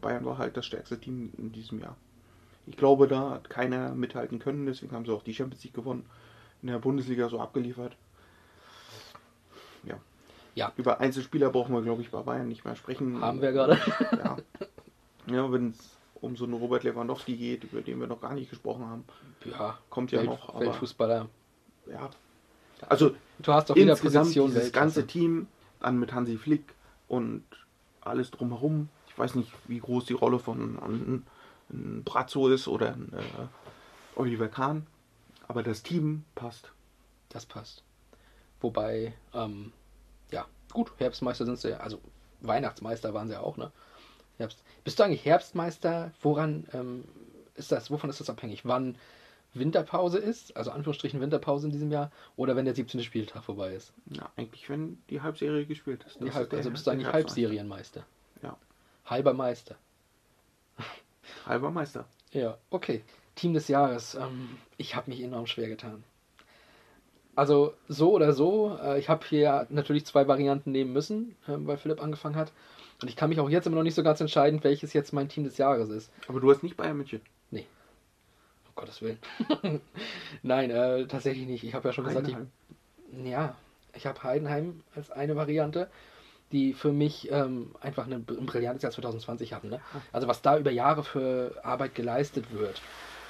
[0.02, 1.96] Bayern war halt das stärkste Team in diesem Jahr.
[2.68, 6.06] Ich glaube, da hat keiner mithalten können, deswegen haben sie auch die Champions League gewonnen.
[6.62, 7.96] In der Bundesliga so abgeliefert.
[9.84, 9.96] Ja.
[10.56, 10.72] Ja.
[10.78, 13.22] Über Einzelspieler brauchen wir, glaube ich, bei Bayern nicht mehr sprechen.
[13.22, 13.80] Haben wir gerade.
[14.24, 14.38] Ja.
[15.28, 18.50] Ja, wenn es um so einen Robert Lewandowski geht, über den wir noch gar nicht
[18.50, 19.04] gesprochen haben,
[19.44, 20.50] Ja, kommt ja Welt, noch.
[20.50, 21.28] Aber, Weltfußballer.
[21.90, 22.10] ja.
[22.88, 24.72] Also Du hast auch wieder Position dieses Weltklasse.
[24.72, 25.48] ganze Team,
[25.80, 26.74] dann mit Hansi Flick
[27.08, 27.44] und
[28.02, 28.90] alles drumherum.
[29.08, 31.26] Ich weiß nicht, wie groß die Rolle von ein,
[31.70, 34.88] ein Brazzo ist oder ein äh, Oliver Kahn,
[35.48, 36.72] aber das Team passt.
[37.30, 37.84] Das passt.
[38.62, 39.74] Wobei, ähm,
[40.32, 42.00] ja, gut, Herbstmeister sind sie ja, also
[42.42, 43.72] Weihnachtsmeister waren sie ja auch, ne?
[44.38, 44.64] Herbst.
[44.84, 46.12] Bist du eigentlich Herbstmeister?
[46.22, 47.06] Woran ähm,
[47.56, 48.66] ist das, wovon ist das abhängig?
[48.66, 48.98] Wann
[49.56, 53.02] Winterpause ist, also Anführungsstrichen Winterpause in diesem Jahr, oder wenn der 17.
[53.04, 53.94] Spieltag vorbei ist?
[54.12, 56.20] Ja, eigentlich, wenn die Halbserie gespielt ist.
[56.22, 57.42] Die Halb, ist also bist du eigentlich Herbstmeister.
[57.42, 58.06] Halbserienmeister.
[58.42, 58.58] Ja,
[59.06, 59.76] Halber Meister.
[61.46, 62.06] halber Meister.
[62.32, 63.04] Ja, okay.
[63.36, 64.16] Team des Jahres.
[64.16, 66.04] Ähm, ich habe mich enorm schwer getan.
[67.36, 71.78] Also so oder so, äh, ich habe hier natürlich zwei Varianten nehmen müssen, ähm, weil
[71.78, 72.52] Philipp angefangen hat.
[73.02, 75.28] Und ich kann mich auch jetzt immer noch nicht so ganz entscheiden, welches jetzt mein
[75.28, 76.12] Team des Jahres ist.
[76.28, 77.22] Aber du hast nicht Bayern München.
[78.76, 79.20] Gottes Willen.
[80.44, 81.64] Nein, äh, tatsächlich nicht.
[81.64, 83.26] Ich habe ja schon gesagt, ich, Heidenheim.
[83.26, 83.56] ja,
[83.94, 85.90] ich habe Heidenheim als eine Variante,
[86.52, 89.70] die für mich ähm, einfach ein, br- ein brillantes Jahr 2020 hatten.
[89.70, 89.80] Ne?
[90.12, 92.82] Also was da über Jahre für Arbeit geleistet wird.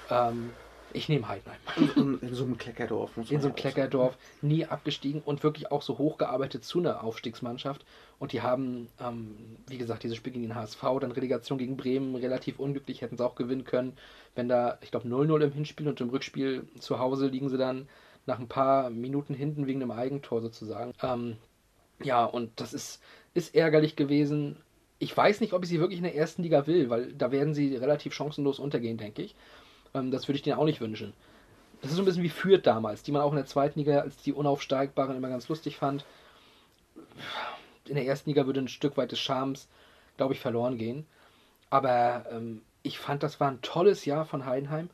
[0.09, 0.51] Ähm,
[0.95, 1.59] ich nehme Heidenheim.
[1.95, 3.11] in, in so einem Kleckerdorf.
[3.17, 3.55] In so einem.
[3.55, 7.85] Kleckerdorf, nie abgestiegen und wirklich auch so hochgearbeitet zu einer Aufstiegsmannschaft.
[8.17, 9.35] Und die haben, ähm,
[9.67, 13.25] wie gesagt, dieses Spiel gegen den HSV, dann Relegation gegen Bremen, relativ unglücklich, hätten sie
[13.25, 13.93] auch gewinnen können.
[14.35, 17.87] Wenn da, ich glaube, 0-0 im Hinspiel und im Rückspiel zu Hause liegen sie dann
[18.25, 20.93] nach ein paar Minuten hinten wegen einem Eigentor sozusagen.
[21.03, 21.37] Ähm,
[22.03, 23.01] ja, und das ist,
[23.33, 24.57] ist ärgerlich gewesen.
[24.97, 27.53] Ich weiß nicht, ob ich sie wirklich in der ersten Liga will, weil da werden
[27.53, 29.35] sie relativ chancenlos untergehen, denke ich.
[29.95, 31.13] Ähm, das würde ich denen auch nicht wünschen.
[31.81, 33.99] Das ist so ein bisschen wie Fürth damals, die man auch in der zweiten Liga
[33.99, 36.05] als die Unaufsteigbaren immer ganz lustig fand.
[37.85, 39.67] In der ersten Liga würde ein Stück weit des Charmes,
[40.17, 41.05] glaube ich, verloren gehen.
[41.69, 44.89] Aber ähm, ich fand, das war ein tolles Jahr von Heidenheim.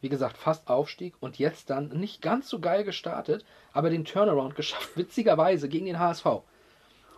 [0.00, 4.54] Wie gesagt, fast Aufstieg und jetzt dann nicht ganz so geil gestartet, aber den Turnaround
[4.56, 6.26] geschafft, witzigerweise gegen den HSV.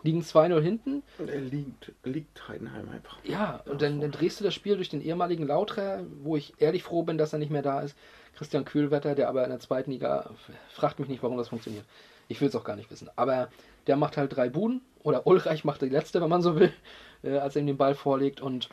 [0.03, 3.19] Liegen 2-0 hinten, Und er liegt, liegt Heidenheim einfach.
[3.25, 6.83] ja, und dann, dann drehst du das Spiel durch den ehemaligen Lauterer, wo ich ehrlich
[6.83, 7.97] froh bin, dass er nicht mehr da ist.
[8.35, 10.31] Christian Kühlwetter, der aber in der zweiten Liga,
[10.71, 11.85] fragt mich nicht, warum das funktioniert.
[12.29, 13.11] Ich will es auch gar nicht wissen.
[13.15, 13.49] Aber
[13.87, 16.73] der macht halt drei Buden, oder Ulreich macht die letzte, wenn man so will,
[17.23, 18.41] äh, als er ihm den Ball vorlegt.
[18.41, 18.71] Und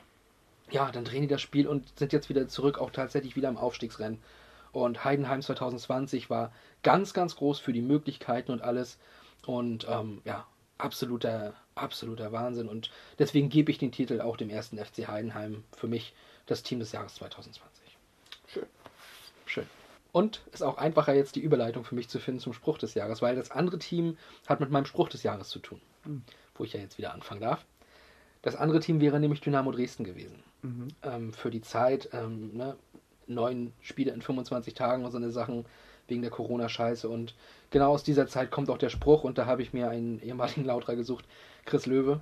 [0.72, 3.58] ja, dann drehen die das Spiel und sind jetzt wieder zurück, auch tatsächlich wieder im
[3.58, 4.20] Aufstiegsrennen.
[4.72, 6.52] Und Heidenheim 2020 war
[6.84, 9.00] ganz, ganz groß für die Möglichkeiten und alles.
[9.46, 10.46] Und ähm, ja,
[10.80, 12.68] absoluter, absoluter Wahnsinn.
[12.68, 16.14] Und deswegen gebe ich den Titel auch dem ersten FC Heidenheim für mich
[16.48, 17.98] das Team des Jahres 2020.
[18.48, 18.66] Schön.
[19.46, 19.66] Schön.
[20.12, 23.22] Und ist auch einfacher jetzt die Überleitung für mich zu finden zum Spruch des Jahres,
[23.22, 24.18] weil das andere Team
[24.48, 25.80] hat mit meinem Spruch des Jahres zu tun,
[26.56, 27.64] wo ich ja jetzt wieder anfangen darf.
[28.42, 30.42] Das andere Team wäre nämlich Dynamo Dresden gewesen.
[31.04, 32.76] Ähm, für die Zeit, ähm, ne,
[33.28, 35.66] neun Spiele in 25 Tagen und so eine Sachen
[36.08, 37.08] wegen der Corona-Scheiße.
[37.08, 37.36] Und
[37.70, 40.66] genau aus dieser Zeit kommt auch der Spruch und da habe ich mir einen ehemaligen
[40.66, 41.26] Lauterer gesucht,
[41.66, 42.22] Chris Löwe.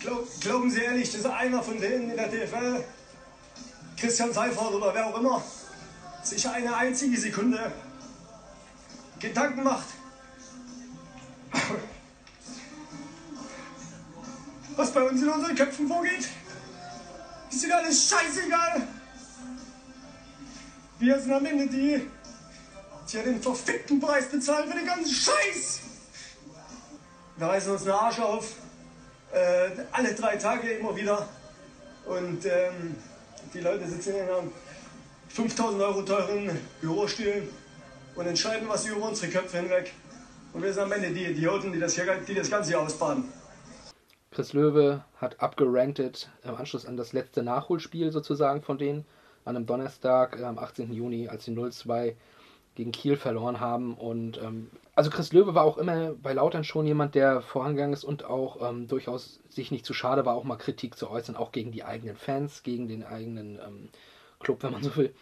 [0.00, 2.84] Glaub, glauben Sie ehrlich, dass einer von denen in der DFL,
[3.96, 5.42] Christian Seifert oder wer auch immer,
[6.22, 7.72] sich eine einzige Sekunde
[9.18, 9.86] Gedanken macht,
[14.76, 16.28] was bei uns in unseren Köpfen vorgeht?
[17.50, 18.86] Ist Ihnen alles scheißegal?
[20.98, 22.06] Wir sind am Ende die,
[23.12, 25.80] die ja den verfickten Preis bezahlen für den ganzen Scheiß.
[27.36, 28.52] Wir reißen uns den Arsch auf
[29.32, 31.28] äh, alle drei Tage immer wieder.
[32.06, 32.96] Und ähm,
[33.52, 34.52] die Leute sitzen in einem
[35.28, 37.48] 5000 Euro teuren Bürostuhl
[38.14, 39.92] und entscheiden was über unsere Köpfe hinweg.
[40.52, 43.24] Und wir sind am Ende die Idioten, die das, hier, die das Ganze hier ausbaden.
[44.30, 49.04] Chris Löwe hat abgerantet im Anschluss an das letzte Nachholspiel sozusagen von denen
[49.44, 50.92] an einem Donnerstag am 18.
[50.92, 52.14] Juni, als sie 0-2
[52.76, 53.94] gegen Kiel verloren haben.
[53.94, 58.04] Und ähm, also Chris Löwe war auch immer bei Lautern schon jemand, der vorangegangen ist
[58.04, 61.50] und auch ähm, durchaus sich nicht zu schade war, auch mal Kritik zu äußern, auch
[61.50, 63.88] gegen die eigenen Fans, gegen den eigenen ähm,
[64.38, 65.12] Club, wenn man so will.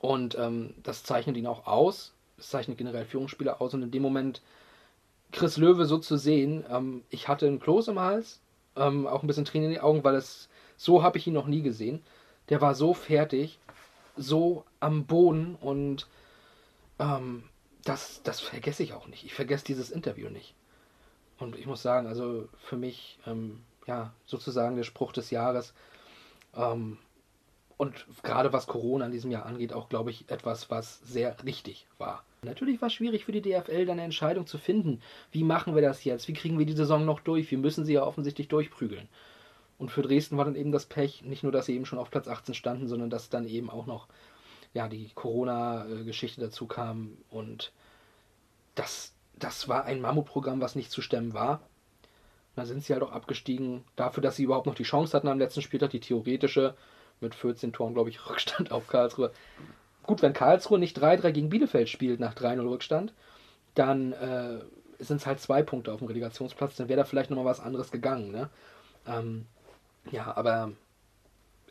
[0.00, 2.12] Und ähm, das zeichnet ihn auch aus.
[2.36, 3.74] Das zeichnet generell Führungsspieler aus.
[3.74, 4.42] Und in dem Moment
[5.32, 8.40] Chris Löwe so zu sehen, ähm, ich hatte einen Kloß im Hals,
[8.76, 11.46] ähm, auch ein bisschen Tränen in die Augen, weil es so habe ich ihn noch
[11.46, 12.02] nie gesehen.
[12.48, 13.58] Der war so fertig,
[14.16, 16.06] so am Boden und
[16.98, 17.44] ähm,
[17.84, 19.24] das, das vergesse ich auch nicht.
[19.24, 20.54] Ich vergesse dieses Interview nicht.
[21.38, 25.74] Und ich muss sagen, also für mich, ähm, ja, sozusagen der Spruch des Jahres,
[26.56, 26.98] ähm,
[27.76, 31.86] und gerade was Corona in diesem Jahr angeht, auch, glaube ich, etwas, was sehr richtig
[31.98, 32.24] war.
[32.42, 35.00] Natürlich war es schwierig für die DFL, dann eine Entscheidung zu finden.
[35.32, 36.28] Wie machen wir das jetzt?
[36.28, 37.50] Wie kriegen wir die Saison noch durch?
[37.50, 39.08] Wir müssen sie ja offensichtlich durchprügeln.
[39.76, 42.10] Und für Dresden war dann eben das Pech, nicht nur, dass sie eben schon auf
[42.10, 44.06] Platz 18 standen, sondern dass dann eben auch noch
[44.74, 47.16] ja, die Corona-Geschichte dazu kam.
[47.30, 47.72] Und
[48.74, 51.60] das, das war ein Mammutprogramm, was nicht zu stemmen war.
[52.56, 55.38] Da sind sie halt auch abgestiegen, dafür, dass sie überhaupt noch die Chance hatten am
[55.38, 56.74] letzten Spieltag, die theoretische,
[57.20, 59.32] mit 14 Toren, glaube ich, Rückstand auf Karlsruhe.
[60.02, 63.14] Gut, wenn Karlsruhe nicht 3-3 gegen Bielefeld spielt nach 3-0 Rückstand,
[63.74, 64.58] dann äh,
[64.98, 67.90] sind es halt zwei Punkte auf dem Relegationsplatz, dann wäre da vielleicht nochmal was anderes
[67.90, 68.30] gegangen.
[68.30, 68.50] Ne?
[69.06, 69.46] Ähm,
[70.10, 70.72] ja, aber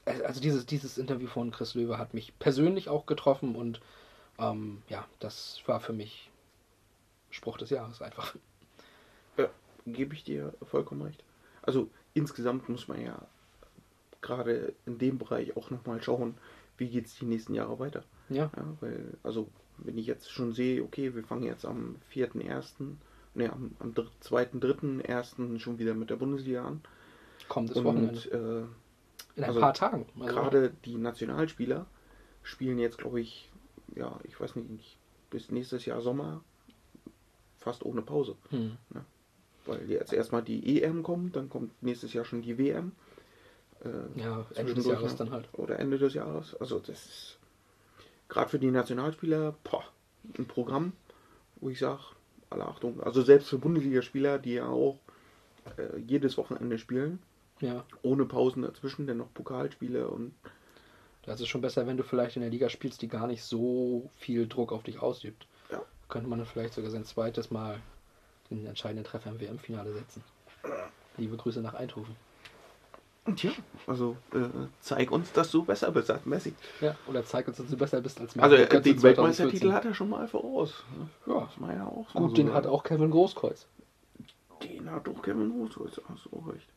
[0.06, 3.82] also dieses, dieses Interview von Chris Löwe hat mich persönlich auch getroffen und
[4.40, 6.30] ähm, ja, das war für mich
[7.30, 8.36] Spruch des Jahres einfach.
[9.38, 9.50] Ja,
[9.86, 11.24] gebe ich dir vollkommen recht.
[11.62, 13.20] Also insgesamt muss man ja
[14.22, 16.36] gerade in dem Bereich auch nochmal schauen,
[16.78, 18.04] wie geht es die nächsten Jahre weiter.
[18.30, 18.50] Ja.
[18.56, 19.48] Ja, weil, also,
[19.78, 22.96] wenn ich jetzt schon sehe, okay, wir fangen jetzt am 4.1.,
[23.36, 25.60] ne, am, am 2.3.1.
[25.60, 26.82] schon wieder mit der Bundesliga an.
[27.48, 28.30] Kommendes Wochenende.
[28.30, 28.68] Und äh,
[29.36, 30.06] In ein also paar Tagen.
[30.20, 31.86] Also, gerade die Nationalspieler
[32.44, 33.50] spielen jetzt, glaube ich,
[33.96, 34.98] ja, ich weiß nicht,
[35.30, 36.44] bis nächstes Jahr Sommer
[37.58, 38.36] fast ohne Pause.
[38.50, 38.78] hm.
[39.66, 42.92] Weil jetzt erstmal die EM kommt, dann kommt nächstes Jahr schon die WM.
[43.84, 45.48] Äh, Ja, Ende des Jahres dann halt.
[45.54, 46.56] Oder Ende des Jahres.
[46.56, 47.38] Also das ist
[48.28, 49.86] gerade für die Nationalspieler boah,
[50.38, 50.92] ein Programm,
[51.62, 52.02] wo ich sage,
[52.50, 53.02] alle Achtung.
[53.02, 55.00] Also selbst für Bundesligaspieler, die ja auch
[55.78, 57.20] äh, jedes Wochenende spielen,
[57.64, 57.84] Ja.
[58.02, 60.34] ohne Pausen dazwischen, dann noch Pokalspiele und
[61.26, 64.10] Das ist schon besser, wenn du vielleicht in der Liga spielst, die gar nicht so
[64.18, 65.48] viel Druck auf dich ausübt.
[65.72, 65.82] Ja.
[66.10, 67.80] Könnte man dann vielleicht sogar sein zweites Mal
[68.50, 70.22] den entscheidenden Treffer im WM-Finale setzen.
[71.18, 72.16] Liebe Grüße nach Eindhoven.
[73.38, 73.52] Tja,
[73.88, 74.40] also äh,
[74.82, 76.54] zeig uns, dass du besser bist als Messi.
[76.82, 79.04] Ja, oder zeig uns, dass du besser bist als Also Mario äh, den 2014.
[79.04, 80.84] Weltmeistertitel hat er schon mal voraus.
[81.00, 81.34] ne?
[81.34, 81.40] Ja.
[81.46, 82.58] Das war ja auch Gut, so den sagen.
[82.58, 83.66] hat auch Kevin Großkreuz.
[84.62, 86.68] Den hat doch Kevin Roos, hast du auch recht.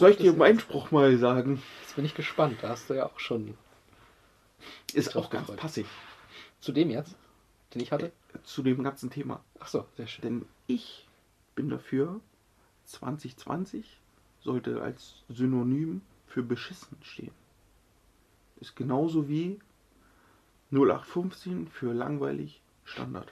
[0.00, 1.62] Soll ich dir des meinen Spruch mal sagen?
[1.82, 2.56] Jetzt bin ich gespannt.
[2.62, 3.58] Da hast du ja auch schon
[4.94, 5.60] Ist auch ganz gefreut.
[5.60, 5.86] passig
[6.58, 7.16] zu dem jetzt,
[7.74, 8.10] den ich hatte.
[8.42, 9.44] zu dem ganzen Thema.
[9.58, 10.22] Ach so, sehr schön.
[10.22, 11.06] Denn ich
[11.54, 12.18] bin dafür,
[12.86, 14.00] 2020
[14.40, 17.34] sollte als Synonym für beschissen stehen.
[18.58, 19.60] Ist genauso wie
[20.70, 23.30] 0815 für langweilig Standard.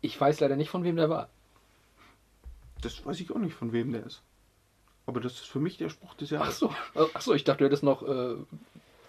[0.00, 1.28] Ich weiß leider nicht, von wem der war.
[2.82, 4.22] Das weiß ich auch nicht, von wem der ist.
[5.06, 6.58] Aber das ist für mich der Spruch des Jahres.
[6.58, 6.74] so,
[7.14, 8.36] ach so, ich dachte, du hättest noch äh,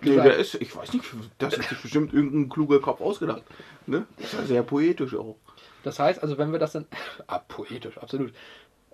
[0.01, 1.05] Nee, der ist, ich weiß nicht,
[1.37, 3.43] das ist sich bestimmt irgendein kluger Kopf ausgedacht.
[3.87, 4.05] Ne?
[4.17, 5.37] Das ist ja sehr poetisch auch.
[5.83, 6.85] Das heißt, also wenn wir das dann,
[7.27, 8.33] ah, poetisch, absolut.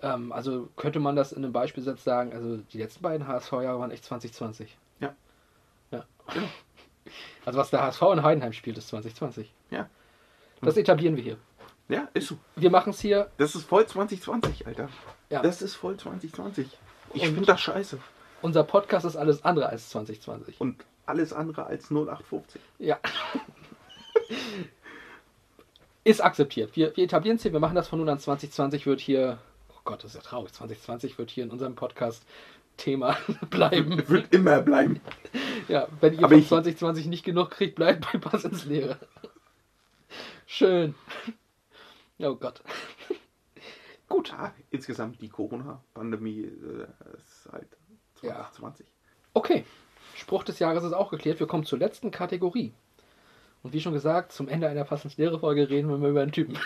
[0.00, 3.90] Ähm, also könnte man das in einem Beispielsatz sagen, also die letzten beiden HSV-Jahre waren
[3.90, 4.76] echt 2020.
[5.00, 5.14] Ja.
[5.90, 6.04] Ja.
[6.32, 6.46] Genau.
[7.44, 9.52] Also was der HSV in Heidenheim spielt, ist 2020.
[9.70, 9.88] Ja.
[10.60, 11.36] Das etablieren wir hier.
[11.88, 12.38] Ja, ist so.
[12.54, 14.88] Wir machen es hier, Das ist voll 2020, Alter.
[15.28, 15.42] Ja.
[15.42, 16.68] Das ist voll 2020.
[17.14, 17.98] Ich finde das scheiße.
[18.42, 20.60] unser Podcast ist alles andere als 2020.
[20.60, 22.60] Und alles andere als 0815.
[22.78, 22.98] Ja.
[26.04, 26.74] ist akzeptiert.
[26.76, 28.18] Wir, wir etablieren es hier, wir machen das von nun an.
[28.18, 29.38] 2020 wird hier,
[29.70, 32.24] oh Gott, das ist ja traurig, 2020 wird hier in unserem Podcast
[32.76, 33.16] Thema
[33.50, 34.08] bleiben.
[34.08, 35.00] Wird immer bleiben.
[35.68, 38.96] Ja, wenn ihr Aber von ich- 2020 nicht genug kriegt, bleibt bei Pass ins Leere.
[40.46, 40.94] Schön.
[42.18, 42.62] Oh Gott.
[44.12, 44.28] Gut.
[44.28, 46.86] Ja, insgesamt die Corona-Pandemie äh,
[47.16, 47.66] ist halt
[48.20, 48.50] Ja.
[48.52, 48.86] 2020.
[49.32, 49.64] Okay.
[50.14, 51.40] Spruch des Jahres ist auch geklärt.
[51.40, 52.74] Wir kommen zur letzten Kategorie.
[53.62, 56.20] Und wie schon gesagt, zum Ende einer Pass ins Leere Folge reden wir mal über
[56.20, 56.58] einen Typen.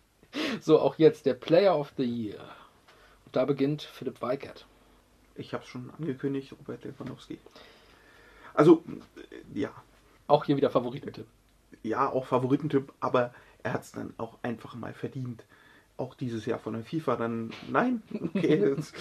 [0.60, 2.40] so, auch jetzt der Player of the Year.
[3.26, 4.66] Und da beginnt Philipp Weigert.
[5.34, 7.38] Ich habe es schon angekündigt, Robert Lewandowski.
[8.54, 8.84] Also,
[9.32, 9.70] äh, ja,
[10.28, 11.26] Auch hier wieder Favoritentipp.
[11.82, 13.34] ja, auch Favoritentipp, aber
[13.64, 15.44] er hat es dann auch einfach mal verdient.
[15.96, 18.02] Auch dieses Jahr von der FIFA dann, nein,
[18.34, 18.94] okay, jetzt,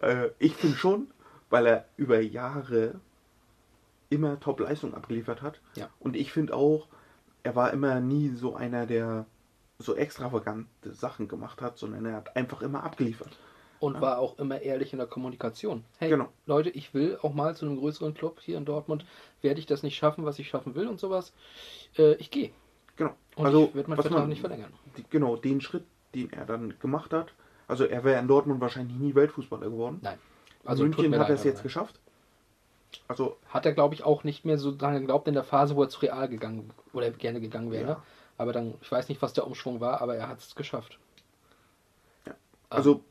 [0.00, 1.06] äh, ich finde schon,
[1.50, 2.94] weil er über Jahre
[4.10, 5.60] immer Top-Leistung abgeliefert hat.
[5.76, 5.88] Ja.
[6.00, 6.88] Und ich finde auch,
[7.44, 9.26] er war immer nie so einer, der
[9.78, 13.36] so extravagante Sachen gemacht hat, sondern er hat einfach immer abgeliefert.
[13.80, 15.82] Und war auch immer ehrlich in der Kommunikation.
[15.98, 16.28] Hey, Genau.
[16.46, 19.04] Leute, ich will auch mal zu einem größeren Club hier in Dortmund.
[19.40, 21.32] Werde ich das nicht schaffen, was ich schaffen will und sowas?
[21.98, 22.50] Äh, ich gehe.
[22.94, 23.14] Genau.
[23.34, 24.72] Und also, ich werde meinen Vertrag man- nicht verlängern.
[24.96, 25.84] die, genau, den Schritt,
[26.14, 27.32] den er dann gemacht hat.
[27.68, 29.98] Also er wäre in Dortmund wahrscheinlich nie Weltfußballer geworden.
[30.02, 30.18] Nein.
[30.64, 31.98] Also tut München hat er es jetzt aber geschafft.
[33.08, 35.82] Also Hat er, glaube ich, auch nicht mehr so lange geglaubt in der Phase, wo
[35.82, 37.88] er zu Real gegangen oder gerne gegangen wäre.
[37.88, 38.02] Ja.
[38.38, 40.98] Aber dann, ich weiß nicht, was der Umschwung war, aber er hat es geschafft.
[42.70, 43.02] Also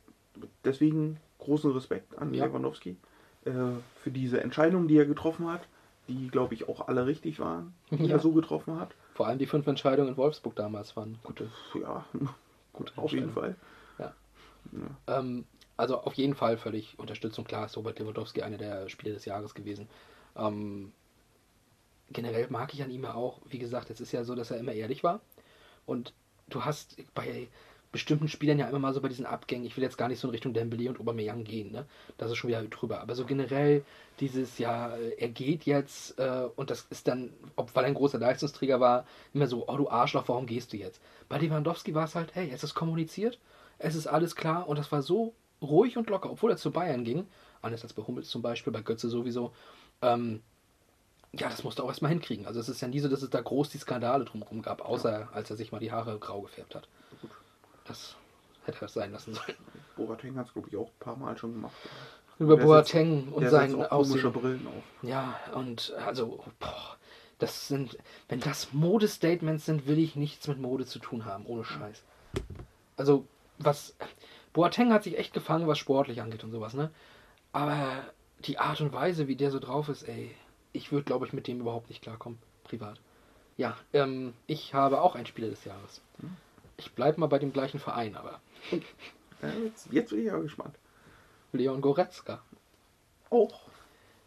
[0.65, 2.45] deswegen großen Respekt an Ja.
[2.45, 2.95] Lewandowski.
[3.45, 3.51] äh,
[4.03, 5.61] für diese Entscheidungen, die er getroffen hat,
[6.07, 8.15] die, glaube ich, auch alle richtig waren, die Ja.
[8.15, 8.93] er so getroffen hat.
[9.15, 11.49] Vor allem die fünf Entscheidungen in Wolfsburg damals waren gute.
[11.79, 12.05] Ja,
[12.73, 13.55] gute auf jeden Fall.
[15.07, 15.45] Ähm,
[15.77, 17.45] also auf jeden Fall völlig Unterstützung.
[17.45, 19.89] Klar ist Robert Lewandowski einer der Spieler des Jahres gewesen.
[20.35, 20.91] Ähm,
[22.11, 24.57] generell mag ich an ihm ja auch, wie gesagt, es ist ja so, dass er
[24.57, 25.21] immer ehrlich war.
[25.85, 26.13] Und
[26.49, 27.47] du hast bei
[27.91, 30.27] bestimmten Spielern ja immer mal so bei diesen Abgängen, ich will jetzt gar nicht so
[30.27, 31.85] in Richtung Dembele und Aubameyang gehen, ne?
[32.17, 33.01] Das ist schon wieder drüber.
[33.01, 33.83] Aber so generell
[34.19, 37.93] dieses, ja, äh, er geht jetzt äh, und das ist dann, ob weil er ein
[37.93, 41.01] großer Leistungsträger war, immer so, oh du Arschloch, warum gehst du jetzt?
[41.27, 43.39] Bei Lewandowski war es halt, hey, es ist kommuniziert,
[43.77, 47.03] es ist alles klar und das war so ruhig und locker, obwohl er zu Bayern
[47.03, 47.27] ging,
[47.61, 49.51] anders als bei Hummels zum Beispiel, bei Götze sowieso,
[50.01, 50.41] ähm,
[51.33, 52.45] ja, das musste auch erstmal hinkriegen.
[52.45, 55.29] Also es ist ja nie so, dass es da groß die Skandale drumherum gab, außer
[55.33, 56.87] als er sich mal die Haare grau gefärbt hat.
[57.85, 58.15] Das
[58.65, 59.55] hätte er sein lassen sollen.
[59.95, 61.73] Boateng hat es, glaube ich, auch ein paar Mal schon gemacht.
[62.39, 64.41] Über Der Boateng setzt- und der sein setzt auch komische Aussehen.
[64.41, 64.83] Brillen auf.
[65.03, 66.97] Ja, und also, boah,
[67.39, 67.97] das sind,
[68.29, 72.03] wenn das Modestatements sind, will ich nichts mit Mode zu tun haben, ohne Scheiß.
[72.97, 73.25] Also,
[73.57, 73.95] was,
[74.53, 76.91] Boateng hat sich echt gefangen, was sportlich angeht und sowas, ne?
[77.51, 78.03] Aber
[78.39, 80.31] die Art und Weise, wie der so drauf ist, ey,
[80.73, 82.99] ich würde, glaube ich, mit dem überhaupt nicht klarkommen, privat.
[83.57, 86.01] Ja, ähm, ich habe auch einen Spieler des Jahres.
[86.81, 90.75] Ich bleibe mal bei dem gleichen Verein, aber Ja, jetzt, jetzt bin ich aber gespannt.
[91.51, 92.41] Leon Goretzka.
[93.29, 93.61] Auch.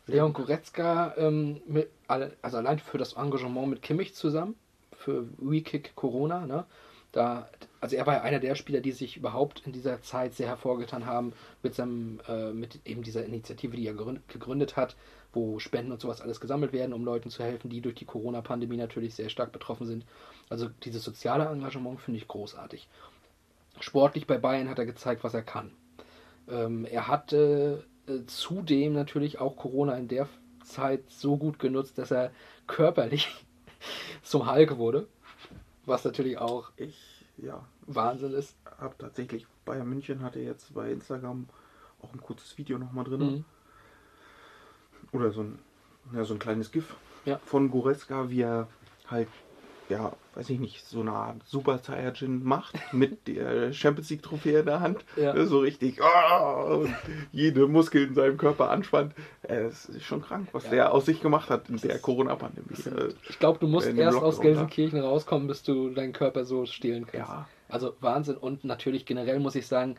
[0.07, 4.55] Leon Goretzka, ähm, mit, also allein für das Engagement mit Kimmich zusammen,
[4.93, 6.65] für WeKick Corona, ne?
[7.13, 7.49] Da,
[7.85, 11.35] also er war einer der Spieler, die sich überhaupt in dieser Zeit sehr hervorgetan haben
[11.63, 14.97] mit seinem, äh, mit eben dieser Initiative, die er gegründet hat,
[15.35, 18.79] wo Spenden und sowas alles gesammelt werden, um Leuten zu helfen, die durch die Corona-Pandemie
[18.79, 20.07] natürlich sehr stark betroffen sind.
[20.49, 22.89] Also dieses soziale Engagement finde ich großartig.
[23.81, 25.71] Sportlich bei Bayern hat er gezeigt, was er kann.
[26.49, 30.27] Ähm, er hatte äh, zudem natürlich auch Corona in der
[30.65, 32.31] Zeit so gut genutzt, dass er
[32.67, 33.29] körperlich
[34.23, 35.07] zum Hulk wurde.
[35.85, 38.57] Was natürlich auch Ich, ja, Wahnsinn ist.
[38.79, 41.47] habe tatsächlich, Bayern München hatte jetzt bei Instagram
[42.03, 43.21] auch ein kurzes Video nochmal drin.
[43.21, 43.45] Mhm.
[45.13, 45.59] Oder so ein,
[46.13, 47.39] ja, so ein kleines GIF Ja.
[47.45, 48.69] von Goretzka, wie er
[49.07, 49.29] halt,
[49.89, 54.61] ja, weiß ich nicht, so eine Art Super Saiyajin macht mit der Champions League Trophäe
[54.61, 55.05] in der Hand.
[55.17, 55.45] Ja.
[55.47, 56.95] So richtig, und
[57.33, 59.15] jede Muskel in seinem Körper anspannt.
[59.43, 60.71] Äh, Es ist schon krank, was Ja.
[60.71, 62.75] der aus sich gemacht hat in der Corona-Pandemie.
[62.87, 67.07] Äh, Ich glaube, du musst erst aus Gelsenkirchen rauskommen, bis du deinen Körper so stehlen
[67.07, 67.29] kannst.
[67.29, 67.49] Ja.
[67.69, 68.37] Also Wahnsinn.
[68.37, 69.97] Und natürlich generell muss ich sagen,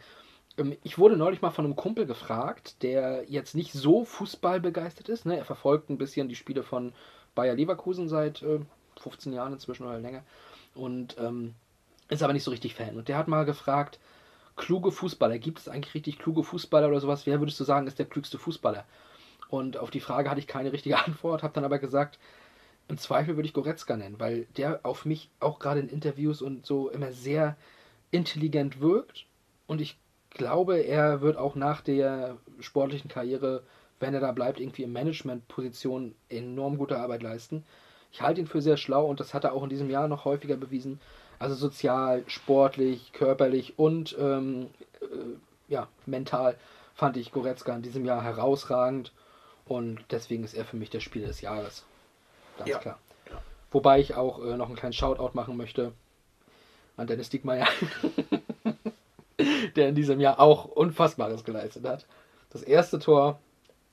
[0.57, 5.09] ähm, ich wurde neulich mal von einem Kumpel gefragt, der jetzt nicht so Fußball begeistert
[5.09, 5.25] ist.
[5.25, 5.37] Ne?
[5.37, 6.93] Er verfolgt ein bisschen die Spiele von
[7.35, 8.59] Bayer Leverkusen seit äh,
[8.99, 10.23] 15 Jahren inzwischen oder länger.
[10.73, 11.55] Und ähm,
[12.09, 12.97] ist aber nicht so richtig Fan.
[12.97, 13.99] Und der hat mal gefragt,
[14.55, 17.25] kluge Fußballer, gibt es eigentlich richtig kluge Fußballer oder sowas?
[17.25, 18.85] Wer würdest du sagen, ist der klügste Fußballer?
[19.49, 22.19] Und auf die Frage hatte ich keine richtige Antwort, habe dann aber gesagt,
[22.87, 26.65] im Zweifel würde ich Goretzka nennen, weil der auf mich auch gerade in Interviews und
[26.65, 27.57] so immer sehr
[28.11, 29.25] intelligent wirkt.
[29.65, 29.97] Und ich
[30.29, 33.63] glaube, er wird auch nach der sportlichen Karriere,
[33.99, 37.63] wenn er da bleibt, irgendwie in Managementposition enorm gute Arbeit leisten.
[38.11, 40.25] Ich halte ihn für sehr schlau und das hat er auch in diesem Jahr noch
[40.25, 40.99] häufiger bewiesen.
[41.37, 44.67] Also sozial, sportlich, körperlich und ähm,
[45.01, 45.05] äh,
[45.67, 46.55] ja, mental
[46.93, 49.11] fand ich Goretzka in diesem Jahr herausragend
[49.65, 51.83] und deswegen ist er für mich der Spieler des Jahres.
[52.57, 52.77] Ganz Ja.
[52.79, 52.99] klar.
[53.71, 55.91] Wobei ich auch äh, noch einen kleinen Shoutout machen möchte
[56.95, 57.67] an Dennis Diekmeyer,
[59.75, 62.05] der in diesem Jahr auch Unfassbares geleistet hat.
[62.51, 63.39] Das erste Tor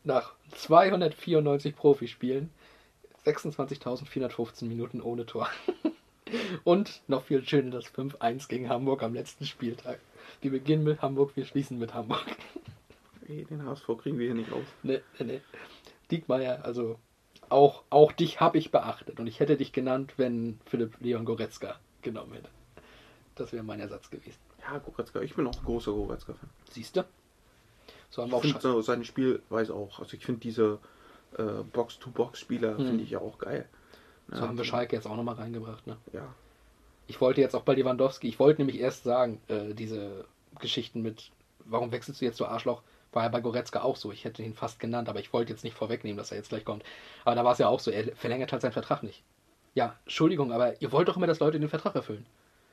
[0.05, 2.51] nach 294 Profispielen,
[3.25, 5.49] 26.415 Minuten ohne Tor.
[6.65, 10.01] Und noch viel schöner das 5-1 gegen Hamburg am letzten Spieltag.
[10.41, 12.25] Wir beginnen mit Hamburg, wir schließen mit Hamburg.
[13.29, 14.65] den HSV kriegen wir hier nicht raus.
[14.83, 15.41] Ne, ne, ne.
[16.11, 16.99] Diekmeyer, also
[17.49, 21.79] auch, auch dich habe ich beachtet und ich hätte dich genannt, wenn Philipp Leon Goretzka
[22.03, 22.49] genommen hätte.
[23.35, 24.39] Das wäre mein Ersatz gewesen.
[24.61, 26.49] Ja, Goretzka, ich bin auch ein großer Goretzka-Fan.
[26.71, 27.05] Siehst du?
[28.11, 28.83] So haben wir Ich auch schon.
[28.83, 30.01] seine Spielweise auch.
[30.01, 30.79] Also ich finde diese
[31.39, 32.87] äh, Box-to-Box-Spieler Hm.
[32.87, 33.69] finde ich ja auch geil.
[34.31, 35.87] So haben wir Schalke jetzt auch nochmal reingebracht.
[35.87, 35.97] Ne?
[36.13, 36.35] Ja.
[37.07, 40.25] Ich wollte jetzt auch bei Lewandowski, ich wollte nämlich erst sagen, äh, diese
[40.61, 41.31] Geschichten mit,
[41.65, 44.11] warum wechselst du jetzt so Arschloch, war ja bei Goretzka auch so.
[44.11, 46.65] Ich hätte ihn fast genannt, aber ich wollte jetzt nicht vorwegnehmen, dass er jetzt gleich
[46.65, 46.83] kommt.
[47.25, 49.23] Aber da war es ja auch so, er verlängert halt seinen Vertrag nicht.
[49.75, 52.25] Ja, Entschuldigung, aber ihr wollt doch immer, dass Leute den Vertrag erfüllen.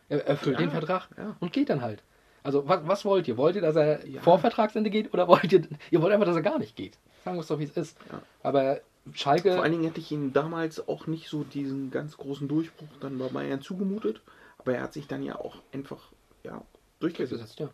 [0.07, 1.36] Er erfüllt Ja, den Vertrag ja.
[1.41, 2.01] und geht dann halt.
[2.41, 3.36] Also was, was wollt ihr?
[3.36, 4.22] Wollt ihr, dass er Ja.
[4.22, 6.97] vor Vertragsende geht oder wollt ihr, ihr wollt einfach, dass er gar nicht geht?
[7.24, 7.97] Sagen wir es doch, wie es ist.
[8.11, 8.22] Ja.
[8.43, 8.80] Aber
[9.13, 9.53] Schalke...
[9.53, 13.17] Vor allen Dingen hätte ich ihm damals auch nicht so diesen ganz großen Durchbruch dann
[13.17, 14.22] bei Bayern zugemutet.
[14.57, 16.11] Aber er hat sich dann ja auch einfach
[16.43, 16.61] ja,
[16.99, 17.41] durchgesetzt.
[17.41, 17.70] Gesetzt, ja.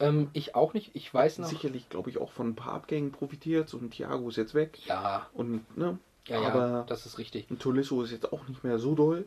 [0.00, 0.90] Ähm, ich auch nicht.
[0.94, 1.48] Ich weiß noch.
[1.48, 3.68] Sicherlich, glaube ich, auch von ein paar Abgängen profitiert.
[3.68, 4.78] So ein Thiago ist jetzt weg.
[4.86, 5.98] Ja, Und, ne?
[6.26, 7.50] ja, ja, aber das ist richtig.
[7.50, 9.24] ein Tolisso ist jetzt auch nicht mehr so doll.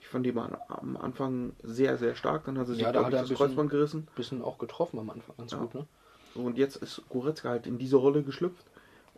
[0.00, 2.44] Ich fand ihn mal am Anfang sehr, sehr stark.
[2.44, 4.06] Dann hat er sich, Ja, da hat ich, er das bisschen- Kreuzband gerissen.
[4.14, 5.58] Bisschen auch getroffen am Anfang, ganz Ja.
[5.58, 5.86] gut, ne?
[6.34, 8.64] So, und jetzt ist Goretzka halt in diese Rolle geschlüpft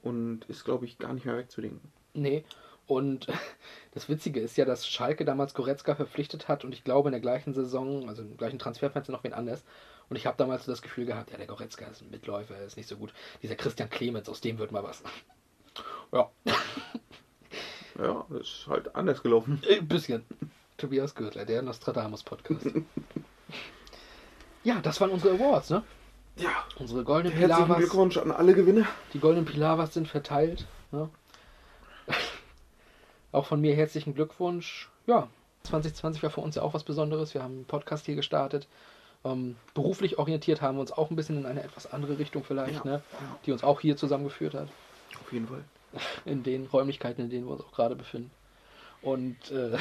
[0.02, 1.80] und ist, glaube ich, gar nicht mehr wegzudenken.
[2.14, 2.44] Nee.
[2.86, 3.26] Und
[3.92, 7.20] das Witzige ist ja, dass Schalke damals Goretzka verpflichtet hat und ich glaube in der
[7.20, 9.64] gleichen Saison, also im gleichen Transferfenster noch wen anders.
[10.08, 12.66] Und ich habe damals so das Gefühl gehabt, ja, der Goretzka ist ein Mitläufer, er
[12.66, 13.12] ist nicht so gut.
[13.42, 15.02] Dieser Christian Clemens, aus dem wird mal was.
[16.12, 16.28] Ja,
[17.98, 19.62] Ja, ist halt anders gelaufen.
[19.70, 20.24] ein bisschen.
[20.76, 22.66] Tobias Gürtler, der Nostradamus-Podcast.
[24.64, 25.84] ja, das waren unsere Awards, ne?
[26.40, 27.78] Ja, Unsere goldenen herzlichen Pilavas.
[27.78, 28.86] Glückwunsch an alle Gewinner.
[29.12, 30.66] Die goldenen Pilavas sind verteilt.
[30.90, 31.10] Ne?
[33.32, 34.88] Auch von mir herzlichen Glückwunsch.
[35.06, 35.28] Ja,
[35.64, 37.34] 2020 war für uns ja auch was Besonderes.
[37.34, 38.66] Wir haben einen Podcast hier gestartet.
[39.22, 42.84] Ähm, beruflich orientiert haben wir uns auch ein bisschen in eine etwas andere Richtung vielleicht,
[42.86, 43.02] Ja, ne?
[43.44, 44.68] die uns auch hier zusammengeführt hat,
[45.20, 45.62] Auf jeden Fall.
[46.24, 48.30] in den Räumlichkeiten, in denen wir uns auch gerade befinden.
[49.02, 49.76] Und äh,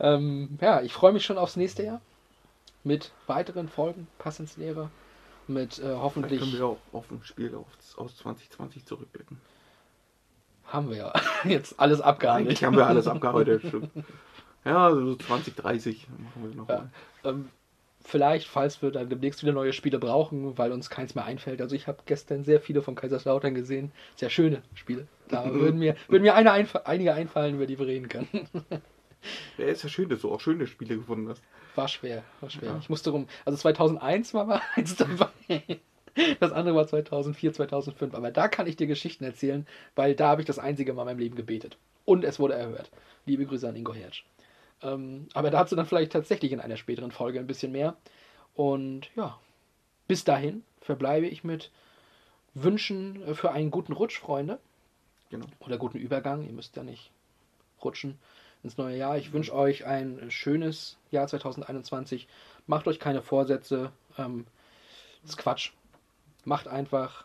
[0.00, 2.00] ähm, ja, ich freue mich schon aufs nächste Jahr
[2.84, 4.90] mit weiteren Folgen, Pass ins Leere,
[5.48, 7.66] mit äh, hoffentlich können wir auch auf ein Spiel auf,
[7.96, 9.40] aus 2020 zurückblicken.
[10.66, 11.12] haben wir ja
[11.44, 12.48] jetzt alles abgehandelt.
[12.48, 13.06] Eigentlich haben wir alles
[13.66, 13.90] stimmt.
[14.64, 16.88] Ja, so 2030 machen wir noch Ja.
[17.24, 17.48] Ähm,
[18.04, 21.60] vielleicht, falls wir dann demnächst wieder neue Spiele brauchen, weil uns keins mehr einfällt.
[21.60, 23.92] Also ich habe gestern sehr viele von Kaiserslautern gesehen.
[24.16, 25.06] Sehr schöne Spiele.
[25.28, 28.48] Da würden mir, würden mir eine einf einige einfallen, über die wir reden können.
[29.58, 31.42] Ja, ist ja schön, dass du auch schöne Spiele gefunden hast.
[31.74, 32.70] War schwer, war schwer.
[32.70, 32.78] Ja.
[32.80, 33.28] Ich musste rum.
[33.44, 35.80] Also 2001 war mal eins dabei.
[36.40, 38.14] Das andere war 2004, 2005.
[38.14, 41.06] Aber da kann ich dir Geschichten erzählen, weil da habe ich das einzige Mal in
[41.06, 41.78] meinem Leben gebetet.
[42.04, 42.90] Und es wurde erhört.
[43.24, 44.18] Liebe Grüße an Ingo Hertz.
[44.82, 47.96] Ähm, aber dazu dann vielleicht tatsächlich in einer späteren Folge ein bisschen mehr.
[48.54, 49.38] Und ja,
[50.08, 51.70] bis dahin verbleibe ich mit
[52.54, 54.58] Wünschen für einen guten Rutsch, Freunde.
[55.30, 55.46] Genau.
[55.60, 56.44] Oder guten Übergang.
[56.44, 57.10] Ihr müsst ja nicht
[57.82, 58.18] rutschen
[58.62, 59.16] ins neue Jahr.
[59.18, 62.28] Ich wünsche euch ein schönes Jahr 2021.
[62.66, 63.92] Macht euch keine Vorsätze.
[64.18, 64.46] Ähm,
[65.22, 65.70] das ist Quatsch.
[66.44, 67.24] Macht einfach,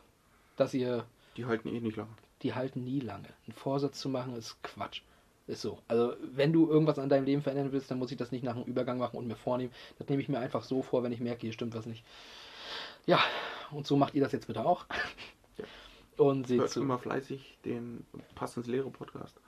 [0.55, 1.05] dass ihr
[1.37, 2.09] Die halten eh nicht lange.
[2.43, 3.27] die halten nie lange.
[3.47, 5.01] Ein Vorsatz zu machen ist Quatsch.
[5.47, 5.79] Ist so.
[5.87, 8.55] Also, wenn du irgendwas an deinem Leben verändern willst, dann muss ich das nicht nach
[8.55, 9.71] einem Übergang machen und mir vornehmen.
[9.97, 12.03] Das nehme ich mir einfach so vor, wenn ich merke, hier stimmt was nicht.
[13.05, 13.19] Ja,
[13.71, 14.85] und so macht ihr das jetzt bitte auch.
[15.57, 15.65] Ja.
[16.17, 16.81] Und seht Hört zu.
[16.81, 19.39] immer fleißig den Pass ins Leere Podcast.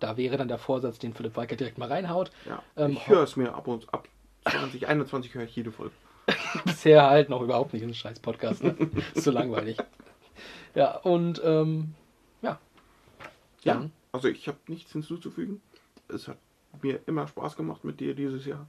[0.00, 2.30] Da wäre dann der Vorsatz, den Philipp Weicker direkt mal reinhaut.
[2.44, 2.62] Ja.
[2.76, 4.08] Ähm, ich höre es mir ab und ab
[4.44, 5.94] 2021 höre ich jede Folge.
[6.64, 8.62] Bisher halt noch überhaupt nicht in scheiß Podcast.
[8.62, 8.76] Ne?
[9.14, 9.78] ist so langweilig.
[10.74, 11.94] Ja, und ähm,
[12.42, 12.58] ja.
[13.62, 13.74] Ja.
[13.74, 15.62] Dann Also ich habe nichts hinzuzufügen.
[16.08, 16.38] Es hat
[16.82, 18.68] mir immer Spaß gemacht mit dir dieses Jahr.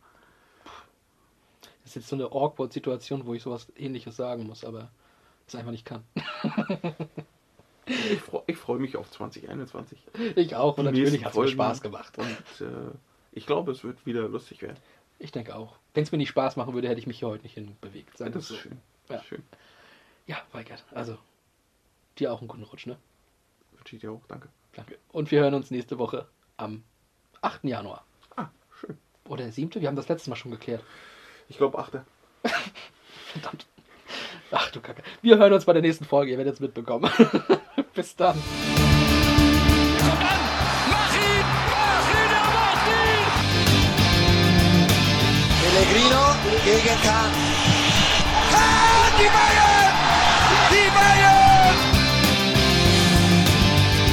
[1.83, 4.91] ist jetzt so eine awkward Situation, wo ich sowas ähnliches sagen muss, aber
[5.47, 6.03] es einfach nicht kann.
[7.87, 9.99] Ich, freu, ich freue mich auf 2021.
[10.35, 11.47] Ich auch und Die natürlich hat es mir.
[11.47, 12.17] Spaß gemacht.
[12.17, 12.27] Und
[12.61, 12.91] äh,
[13.31, 14.77] ich glaube, es wird wieder lustig werden.
[15.19, 15.77] Ich denke auch.
[15.93, 18.19] Wenn es mir nicht Spaß machen würde, hätte ich mich hier heute nicht hinbewegt.
[18.19, 18.55] Wir das so.
[18.55, 18.79] ist schön.
[19.09, 19.23] Ja.
[19.23, 19.43] Schön.
[20.27, 20.83] Ja, Weigert.
[20.93, 21.17] Also,
[22.19, 22.97] dir auch einen guten Rutsch, ne?
[23.77, 24.21] Wünsche ich dir auch.
[24.27, 24.49] Danke.
[24.75, 24.97] Danke.
[25.11, 26.27] Und wir hören uns nächste Woche
[26.57, 26.83] am
[27.41, 27.63] 8.
[27.63, 28.05] Januar.
[28.35, 28.47] Ah,
[28.79, 28.97] schön.
[29.27, 29.81] Oder 7.
[29.81, 30.83] Wir haben das letzte Mal schon geklärt.
[31.47, 32.05] Ich glaube, achte.
[33.31, 33.65] Verdammt.
[34.51, 35.03] Ach du Kacke.
[35.21, 36.31] Wir hören uns bei der nächsten Folge.
[36.31, 37.09] Ihr werdet es mitbekommen.
[37.97, 38.35] Bis dann.
[45.63, 46.23] Pellegrino
[46.63, 47.31] gegen Kahn.
[49.17, 49.93] Die Bayern!
[50.69, 51.77] Die Bayern!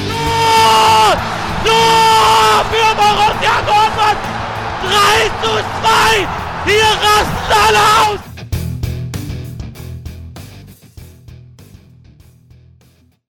[0.09, 1.13] Tor!
[1.63, 4.19] Tor für Borussia Dortmund!
[4.81, 6.27] 3 zu 2!
[6.65, 8.24] Hier rasten alle aus!